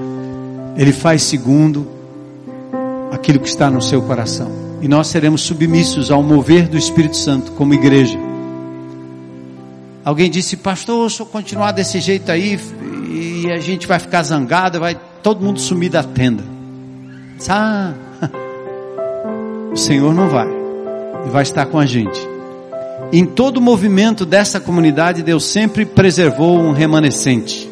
Ele 0.77 0.91
faz 0.91 1.23
segundo 1.23 1.87
aquilo 3.11 3.39
que 3.39 3.47
está 3.47 3.71
no 3.71 3.81
seu 3.81 4.01
coração. 4.01 4.51
E 4.81 4.87
nós 4.87 5.07
seremos 5.07 5.41
submissos 5.41 6.11
ao 6.11 6.21
mover 6.21 6.67
do 6.67 6.77
Espírito 6.77 7.17
Santo 7.17 7.53
como 7.53 7.73
igreja. 7.73 8.19
Alguém 10.03 10.29
disse, 10.29 10.57
pastor, 10.57 11.09
se 11.09 11.19
eu 11.19 11.25
continuar 11.25 11.71
desse 11.71 11.99
jeito 11.99 12.31
aí, 12.31 12.59
e 13.09 13.51
a 13.51 13.59
gente 13.59 13.87
vai 13.87 13.97
ficar 13.97 14.21
zangado, 14.21 14.79
vai 14.79 14.95
todo 15.23 15.43
mundo 15.43 15.59
sumir 15.59 15.89
da 15.89 16.03
tenda. 16.03 16.43
Ah, 17.49 17.93
o 19.75 19.77
Senhor 19.77 20.13
não 20.13 20.29
vai, 20.29 20.47
Ele 20.47 21.31
vai 21.31 21.43
estar 21.43 21.65
com 21.65 21.77
a 21.77 21.85
gente. 21.85 22.17
Em 23.11 23.25
todo 23.25 23.57
o 23.57 23.61
movimento 23.61 24.25
dessa 24.25 24.57
comunidade, 24.57 25.21
Deus 25.21 25.43
sempre 25.43 25.85
preservou 25.85 26.57
um 26.57 26.71
remanescente. 26.71 27.69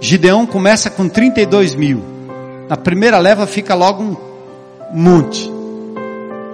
Gideão 0.00 0.46
começa 0.46 0.88
com 0.88 1.06
32 1.06 1.74
mil. 1.74 2.02
Na 2.70 2.76
primeira 2.76 3.18
leva 3.18 3.46
fica 3.46 3.74
logo 3.74 4.02
um 4.02 4.16
monte. 4.94 5.52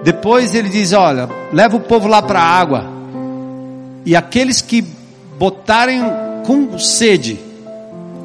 Depois 0.03 0.53
ele 0.53 0.67
diz: 0.67 0.91
Olha, 0.91 1.29
leva 1.53 1.77
o 1.77 1.81
povo 1.81 2.05
lá 2.09 2.21
para 2.21 2.41
a 2.41 2.59
água. 2.59 2.85
E 4.05 4.17
aqueles 4.17 4.61
que 4.61 4.81
botarem 5.39 6.01
com 6.45 6.77
sede 6.77 7.39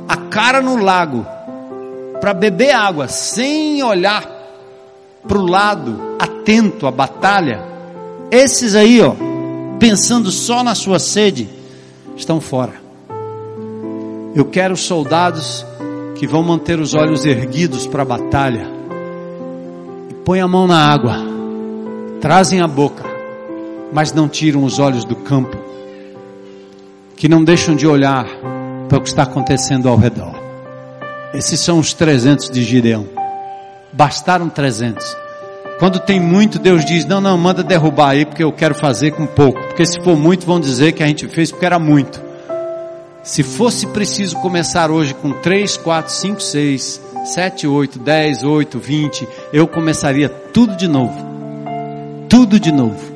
a 0.09 0.17
cara 0.17 0.61
no 0.61 0.77
lago 0.77 1.25
para 2.21 2.35
beber 2.35 2.73
água 2.73 3.07
sem 3.07 3.81
olhar 3.81 4.40
para 5.27 5.39
o 5.39 5.47
lado, 5.47 6.17
atento 6.19 6.87
à 6.87 6.91
batalha, 6.91 7.63
esses 8.31 8.75
aí, 8.75 9.01
ó, 9.01 9.15
pensando 9.79 10.31
só 10.31 10.63
na 10.63 10.75
sua 10.75 10.99
sede, 10.99 11.49
estão 12.17 12.41
fora. 12.41 12.75
Eu 14.35 14.45
quero 14.45 14.77
soldados 14.77 15.67
que 16.15 16.27
vão 16.27 16.43
manter 16.43 16.79
os 16.79 16.95
olhos 16.95 17.25
erguidos 17.25 17.87
para 17.87 18.03
a 18.03 18.05
batalha. 18.05 18.69
E 20.11 20.15
põe 20.25 20.41
a 20.41 20.47
mão 20.47 20.67
na 20.67 20.79
água, 20.79 21.17
trazem 22.21 22.61
a 22.61 22.69
boca, 22.69 23.05
mas 23.93 24.13
não 24.13 24.29
tiram 24.29 24.63
os 24.63 24.79
olhos 24.79 25.05
do 25.05 25.17
campo. 25.17 25.57
Que 27.17 27.29
não 27.29 27.43
deixam 27.43 27.75
de 27.75 27.87
olhar 27.87 28.27
para 28.89 28.99
o 28.99 29.01
que 29.01 29.09
está 29.09 29.25
acontecendo 29.25 29.89
ao 29.89 29.97
redor. 29.97 30.35
Esses 31.35 31.59
são 31.61 31.79
os 31.79 31.93
300 31.93 32.49
de 32.51 32.63
Gideão. 32.63 33.20
Bastaram 33.93 34.49
300. 34.49 35.17
Quando 35.81 35.99
tem 35.99 36.21
muito, 36.21 36.59
Deus 36.59 36.85
diz: 36.85 37.07
Não, 37.07 37.21
não, 37.21 37.39
manda 37.39 37.63
derrubar 37.63 38.11
aí, 38.11 38.27
porque 38.27 38.45
eu 38.45 38.53
quero 38.53 38.75
fazer 38.75 39.13
com 39.13 39.27
pouco. 39.27 39.59
Porque 39.63 39.87
se 39.87 39.99
for 40.05 40.17
muito, 40.17 40.47
vão 40.47 40.61
dizer 40.61 40.93
que 40.93 41.03
a 41.03 41.07
gente 41.07 41.27
fez 41.29 41.51
porque 41.51 41.65
era 41.65 41.79
muito. 41.79 42.21
Se 43.23 43.43
fosse 43.43 43.87
preciso 43.87 44.37
começar 44.37 44.91
hoje 44.91 45.15
com 45.15 45.33
3, 45.33 45.79
4, 45.79 46.13
5, 46.13 46.43
6, 46.43 47.01
7, 47.35 47.67
8, 47.67 47.99
10, 47.99 48.45
8, 48.45 48.79
20, 48.79 49.29
eu 49.53 49.67
começaria 49.67 50.29
tudo 50.29 50.77
de 50.77 50.87
novo. 50.87 51.17
Tudo 52.29 52.61
de 52.61 52.73
novo. 52.73 53.11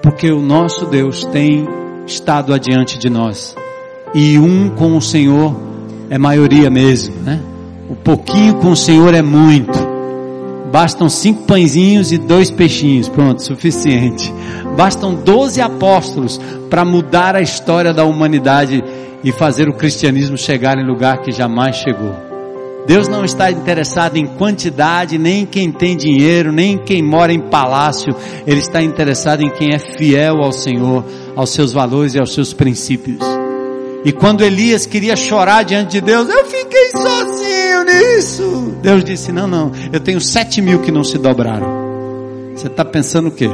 Porque 0.00 0.30
o 0.30 0.40
nosso 0.40 0.86
Deus 0.86 1.24
tem 1.24 1.66
estado 2.06 2.54
adiante 2.54 2.98
de 2.98 3.10
nós. 3.10 3.56
E 4.14 4.38
um 4.38 4.70
com 4.70 4.96
o 4.96 5.02
Senhor 5.02 5.56
é 6.08 6.18
maioria 6.18 6.70
mesmo, 6.70 7.16
né? 7.22 7.40
O 7.94 7.96
pouquinho 7.96 8.56
com 8.56 8.72
o 8.72 8.76
Senhor 8.76 9.14
é 9.14 9.22
muito. 9.22 9.78
Bastam 10.72 11.08
cinco 11.08 11.44
pãezinhos 11.44 12.10
e 12.10 12.18
dois 12.18 12.50
peixinhos, 12.50 13.08
pronto, 13.08 13.40
suficiente. 13.40 14.34
Bastam 14.76 15.14
doze 15.14 15.60
apóstolos 15.60 16.40
para 16.68 16.84
mudar 16.84 17.36
a 17.36 17.40
história 17.40 17.94
da 17.94 18.04
humanidade 18.04 18.82
e 19.22 19.30
fazer 19.30 19.68
o 19.68 19.74
cristianismo 19.74 20.36
chegar 20.36 20.76
em 20.76 20.84
lugar 20.84 21.18
que 21.18 21.30
jamais 21.30 21.76
chegou. 21.76 22.12
Deus 22.84 23.06
não 23.06 23.24
está 23.24 23.48
interessado 23.48 24.16
em 24.16 24.26
quantidade, 24.26 25.16
nem 25.16 25.42
em 25.42 25.46
quem 25.46 25.70
tem 25.70 25.96
dinheiro, 25.96 26.50
nem 26.50 26.72
em 26.72 26.78
quem 26.78 27.00
mora 27.00 27.32
em 27.32 27.48
palácio. 27.48 28.12
Ele 28.44 28.58
está 28.58 28.82
interessado 28.82 29.40
em 29.40 29.50
quem 29.50 29.72
é 29.72 29.78
fiel 29.78 30.42
ao 30.42 30.50
Senhor, 30.50 31.04
aos 31.36 31.50
seus 31.50 31.72
valores 31.72 32.16
e 32.16 32.18
aos 32.18 32.34
seus 32.34 32.52
princípios. 32.52 33.24
E 34.04 34.10
quando 34.10 34.42
Elias 34.42 34.84
queria 34.84 35.14
chorar 35.14 35.62
diante 35.62 35.92
de 35.92 36.00
Deus, 36.00 36.28
eu 36.28 36.44
fiquei 36.44 36.90
sozinho 36.90 37.43
nisso. 37.82 38.74
Deus 38.82 39.02
disse: 39.02 39.32
Não, 39.32 39.46
não, 39.46 39.72
eu 39.92 39.98
tenho 39.98 40.20
sete 40.20 40.62
mil 40.62 40.80
que 40.80 40.92
não 40.92 41.02
se 41.02 41.18
dobraram. 41.18 41.66
Você 42.54 42.68
está 42.68 42.84
pensando 42.84 43.28
o 43.28 43.32
quê? 43.32 43.50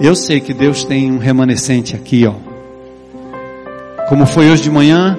Eu 0.00 0.14
sei 0.14 0.40
que 0.40 0.52
Deus 0.54 0.84
tem 0.84 1.10
um 1.10 1.18
remanescente 1.18 1.96
aqui, 1.96 2.26
ó 2.26 2.52
como 4.12 4.26
foi 4.26 4.50
hoje 4.50 4.64
de 4.64 4.70
manhã, 4.70 5.18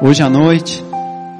hoje 0.00 0.22
à 0.22 0.30
noite, 0.30 0.84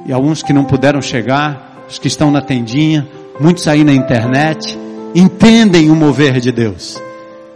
e 0.04 0.12
alguns 0.12 0.42
que 0.42 0.52
não 0.52 0.64
puderam 0.64 1.00
chegar, 1.00 1.84
os 1.88 1.96
que 1.96 2.08
estão 2.08 2.28
na 2.28 2.40
tendinha, 2.40 3.06
muitos 3.38 3.68
aí 3.68 3.84
na 3.84 3.92
internet, 3.92 4.76
entendem 5.14 5.92
o 5.92 5.94
mover 5.94 6.40
de 6.40 6.50
Deus, 6.50 7.00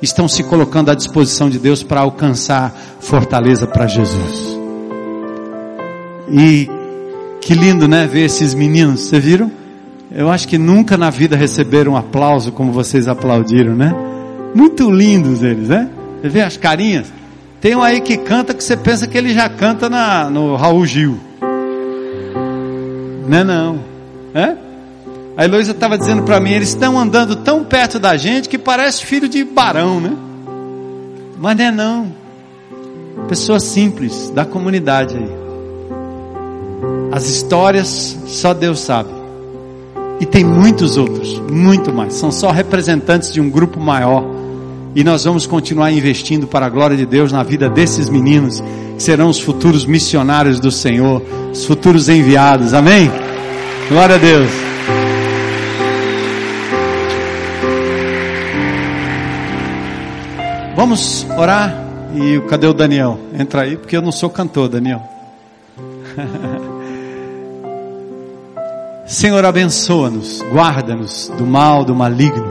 estão 0.01 0.29
se 0.29 0.45
colocando 0.45 0.93
à 0.93 0.95
disposição 0.95 1.51
de 1.51 1.59
Deus 1.59 1.83
para 1.83 2.03
alcançar 2.03 2.73
fortaleza 3.01 3.67
para 3.67 3.89
Jesus. 3.89 4.57
E 6.31 6.71
que 7.43 7.55
lindo, 7.55 7.89
né, 7.89 8.07
ver 8.07 8.27
esses 8.27 8.55
meninos, 8.55 9.01
você 9.01 9.19
viram? 9.19 9.51
Eu 10.15 10.31
acho 10.31 10.47
que 10.47 10.57
nunca 10.57 10.97
na 10.97 11.11
vida 11.11 11.37
receberam 11.37 11.93
um 11.93 11.97
aplauso 11.97 12.53
como 12.53 12.71
vocês 12.71 13.09
aplaudiram, 13.09 13.75
né? 13.75 13.93
Muito 14.55 14.89
lindos 14.89 15.43
eles, 15.43 15.69
né? 15.69 15.91
Você 16.21 16.29
vê 16.29 16.41
as 16.41 16.57
carinhas? 16.57 17.13
Tem 17.61 17.75
um 17.75 17.83
aí 17.83 18.01
que 18.01 18.17
canta 18.17 18.55
que 18.55 18.63
você 18.63 18.77
pensa 18.77 19.09
que 19.09 19.19
ele 19.19 19.35
já 19.35 19.49
canta 19.49 19.91
na, 19.91 20.31
no 20.31 20.55
Raul 20.55 20.87
Gil. 20.87 21.19
Não 23.29 23.39
é 23.39 23.45
não. 23.45 23.81
É? 24.35 24.57
A 25.37 25.45
Heloísa 25.45 25.73
estava 25.73 25.99
dizendo 25.99 26.23
para 26.23 26.39
mim, 26.39 26.53
eles 26.53 26.69
estão 26.69 26.99
andando 26.99 27.35
tão 27.37 27.65
perto 27.65 27.99
da 27.99 28.17
gente 28.17 28.49
que 28.49 28.59
parece 28.59 29.05
filho 29.05 29.29
de 29.29 29.45
barão, 29.45 30.01
né? 30.01 30.13
Mas 31.39 31.57
não 31.57 31.65
é 31.65 31.71
não. 31.73 32.13
Pessoas 33.29 33.65
simples 33.65 34.31
da 34.31 34.45
comunidade 34.45 35.17
aí. 35.17 35.42
As 37.13 37.29
histórias 37.29 38.17
só 38.27 38.55
Deus 38.55 38.81
sabe. 38.81 39.11
E 40.19 40.25
tem 40.27 40.45
muitos 40.45 40.97
outros, 40.97 41.41
muito 41.51 41.93
mais. 41.93 42.15
São 42.15 42.31
só 42.33 42.51
representantes 42.51 43.33
de 43.33 43.41
um 43.41 43.51
grupo 43.51 43.81
maior. 43.81 44.25
E 44.95 45.03
nós 45.03 45.25
vamos 45.25 45.47
continuar 45.47 45.91
investindo 45.91 46.47
para 46.47 46.67
a 46.67 46.69
glória 46.69 46.97
de 46.97 47.05
Deus 47.05 47.33
na 47.33 47.43
vida 47.43 47.69
desses 47.69 48.09
meninos, 48.09 48.63
que 48.97 49.03
serão 49.03 49.29
os 49.29 49.41
futuros 49.41 49.85
missionários 49.85 50.61
do 50.61 50.71
Senhor, 50.71 51.23
os 51.51 51.65
futuros 51.65 52.09
enviados. 52.09 52.73
Amém? 52.73 53.11
Glória 53.89 54.15
a 54.15 54.19
Deus. 54.19 54.51
Vamos 60.77 61.27
orar. 61.37 61.75
E 62.15 62.41
cadê 62.49 62.67
o 62.67 62.75
Daniel? 62.75 63.19
Entra 63.39 63.63
aí, 63.63 63.77
porque 63.77 63.97
eu 63.97 64.03
não 64.03 64.13
sou 64.13 64.29
cantor, 64.29 64.69
Daniel. 64.69 65.03
Senhor, 69.13 69.45
abençoa-nos, 69.45 70.43
guarda-nos 70.51 71.31
do 71.37 71.45
mal, 71.45 71.85
do 71.85 71.95
maligno. 71.95 72.51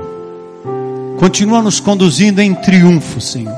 Continua 1.18 1.60
nos 1.60 1.80
conduzindo 1.80 2.40
em 2.40 2.54
triunfo, 2.54 3.20
Senhor. 3.20 3.58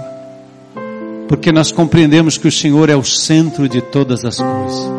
Porque 1.28 1.52
nós 1.52 1.70
compreendemos 1.70 2.38
que 2.38 2.48
o 2.48 2.52
Senhor 2.52 2.90
é 2.90 2.96
o 2.96 3.04
centro 3.04 3.68
de 3.68 3.82
todas 3.82 4.24
as 4.24 4.38
coisas. 4.38 4.90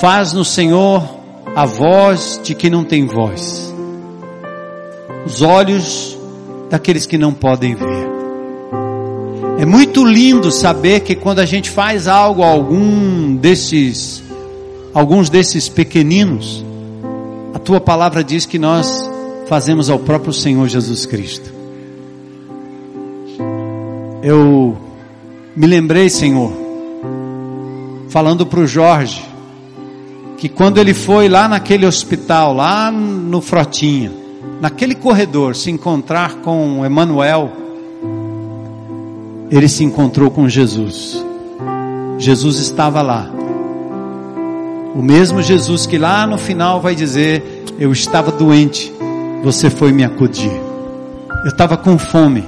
Faz 0.00 0.32
no 0.32 0.44
Senhor 0.44 1.02
a 1.56 1.66
voz 1.66 2.40
de 2.40 2.54
quem 2.54 2.70
não 2.70 2.84
tem 2.84 3.04
voz. 3.04 3.74
Os 5.26 5.42
olhos 5.42 6.16
daqueles 6.70 7.04
que 7.04 7.18
não 7.18 7.34
podem 7.34 7.74
ver. 7.74 8.08
É 9.58 9.66
muito 9.66 10.04
lindo 10.04 10.52
saber 10.52 11.00
que 11.00 11.16
quando 11.16 11.40
a 11.40 11.46
gente 11.46 11.68
faz 11.68 12.06
algo 12.06 12.44
algum 12.44 13.34
desses, 13.34 14.22
alguns 14.94 15.28
desses 15.28 15.68
pequeninos, 15.68 16.64
a 17.52 17.58
tua 17.58 17.80
palavra 17.80 18.22
diz 18.22 18.46
que 18.46 18.58
nós 18.58 19.10
fazemos 19.48 19.90
ao 19.90 19.98
próprio 19.98 20.32
Senhor 20.32 20.66
Jesus 20.68 21.04
Cristo. 21.04 21.52
Eu 24.22 24.78
me 25.54 25.66
lembrei, 25.66 26.08
Senhor, 26.08 26.52
falando 28.08 28.46
para 28.46 28.60
o 28.60 28.66
Jorge, 28.66 29.22
que 30.38 30.48
quando 30.48 30.78
ele 30.78 30.94
foi 30.94 31.28
lá 31.28 31.48
naquele 31.48 31.84
hospital, 31.84 32.54
lá 32.54 32.90
no 32.90 33.40
Frotinha, 33.40 34.12
naquele 34.60 34.94
corredor, 34.94 35.56
se 35.56 35.70
encontrar 35.70 36.36
com 36.36 36.84
Emanuel, 36.84 37.52
ele 39.50 39.68
se 39.68 39.84
encontrou 39.84 40.30
com 40.30 40.48
Jesus. 40.48 41.22
Jesus 42.18 42.58
estava 42.58 43.02
lá. 43.02 43.43
O 44.94 45.02
mesmo 45.02 45.42
Jesus 45.42 45.86
que 45.86 45.98
lá 45.98 46.26
no 46.26 46.38
final 46.38 46.80
vai 46.80 46.94
dizer: 46.94 47.64
Eu 47.78 47.92
estava 47.92 48.30
doente, 48.30 48.92
você 49.42 49.68
foi 49.68 49.92
me 49.92 50.04
acudir. 50.04 50.52
Eu 51.44 51.50
estava 51.50 51.76
com 51.76 51.98
fome, 51.98 52.44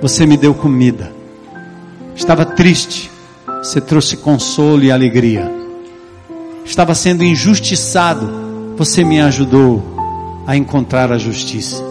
você 0.00 0.26
me 0.26 0.36
deu 0.36 0.54
comida. 0.54 1.12
Estava 2.14 2.44
triste, 2.44 3.10
você 3.62 3.80
trouxe 3.80 4.16
consolo 4.16 4.82
e 4.82 4.90
alegria. 4.90 5.50
Estava 6.64 6.94
sendo 6.94 7.24
injustiçado, 7.24 8.30
você 8.76 9.04
me 9.04 9.20
ajudou 9.20 9.82
a 10.46 10.56
encontrar 10.56 11.12
a 11.12 11.18
justiça. 11.18 11.82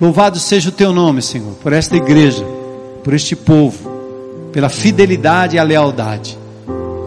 Louvado 0.00 0.38
seja 0.38 0.68
o 0.68 0.72
teu 0.72 0.92
nome, 0.92 1.20
Senhor, 1.20 1.54
por 1.62 1.72
esta 1.72 1.96
igreja 1.96 2.44
por 3.08 3.14
este 3.14 3.34
povo, 3.34 3.90
pela 4.52 4.68
fidelidade 4.68 5.56
e 5.56 5.58
a 5.58 5.62
lealdade. 5.62 6.38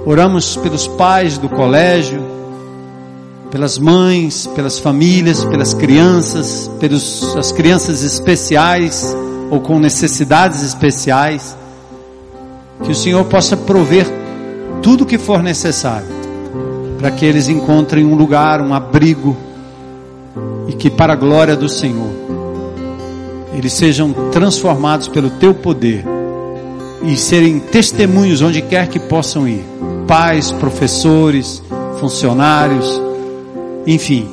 Oramos 0.05 0.57
pelos 0.57 0.87
pais 0.87 1.37
do 1.37 1.47
colégio, 1.47 2.21
pelas 3.51 3.77
mães, 3.77 4.47
pelas 4.47 4.79
famílias, 4.79 5.43
pelas 5.45 5.73
crianças, 5.73 6.69
pelas 6.79 7.51
crianças 7.51 8.01
especiais 8.01 9.15
ou 9.51 9.59
com 9.59 9.77
necessidades 9.79 10.63
especiais. 10.63 11.55
Que 12.83 12.91
o 12.91 12.95
Senhor 12.95 13.23
possa 13.25 13.55
prover 13.55 14.07
tudo 14.81 15.03
o 15.03 15.05
que 15.05 15.19
for 15.19 15.43
necessário 15.43 16.07
para 16.97 17.11
que 17.11 17.25
eles 17.25 17.49
encontrem 17.49 18.05
um 18.05 18.15
lugar, 18.15 18.61
um 18.61 18.73
abrigo 18.73 19.35
e 20.67 20.73
que 20.73 20.89
para 20.89 21.13
a 21.13 21.15
glória 21.15 21.55
do 21.55 21.67
Senhor 21.67 22.11
eles 23.53 23.73
sejam 23.73 24.13
transformados 24.31 25.07
pelo 25.07 25.29
teu 25.31 25.53
poder 25.53 26.05
e 27.03 27.17
serem 27.17 27.59
testemunhos 27.59 28.41
onde 28.41 28.61
quer 28.61 28.87
que 28.87 28.99
possam 28.99 29.47
ir. 29.47 29.65
Pais, 30.11 30.51
professores, 30.51 31.63
funcionários, 31.97 33.01
enfim. 33.87 34.27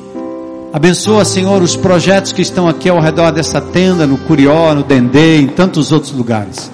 Abençoa, 0.73 1.23
Senhor, 1.23 1.61
os 1.61 1.77
projetos 1.77 2.33
que 2.33 2.41
estão 2.41 2.67
aqui 2.67 2.89
ao 2.89 2.99
redor 2.99 3.31
dessa 3.31 3.61
tenda, 3.61 4.05
no 4.05 4.17
Curió, 4.17 4.75
no 4.75 4.83
Dendê, 4.83 5.39
em 5.39 5.47
tantos 5.47 5.93
outros 5.93 6.11
lugares. 6.11 6.69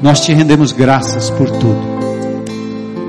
Nós 0.00 0.20
te 0.20 0.32
rendemos 0.32 0.70
graças 0.70 1.30
por 1.30 1.50
tudo. 1.50 1.82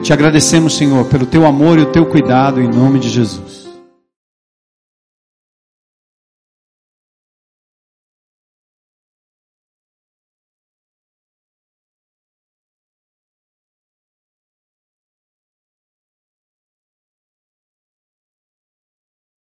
Te 0.01 0.11
agradecemos, 0.11 0.76
Senhor, 0.76 1.05
pelo 1.05 1.28
teu 1.28 1.45
amor 1.45 1.78
e 1.78 1.84
o 1.84 1.91
teu 1.91 2.07
cuidado, 2.07 2.59
em 2.59 2.68
nome 2.68 2.97
de 2.97 3.09
Jesus. 3.09 3.62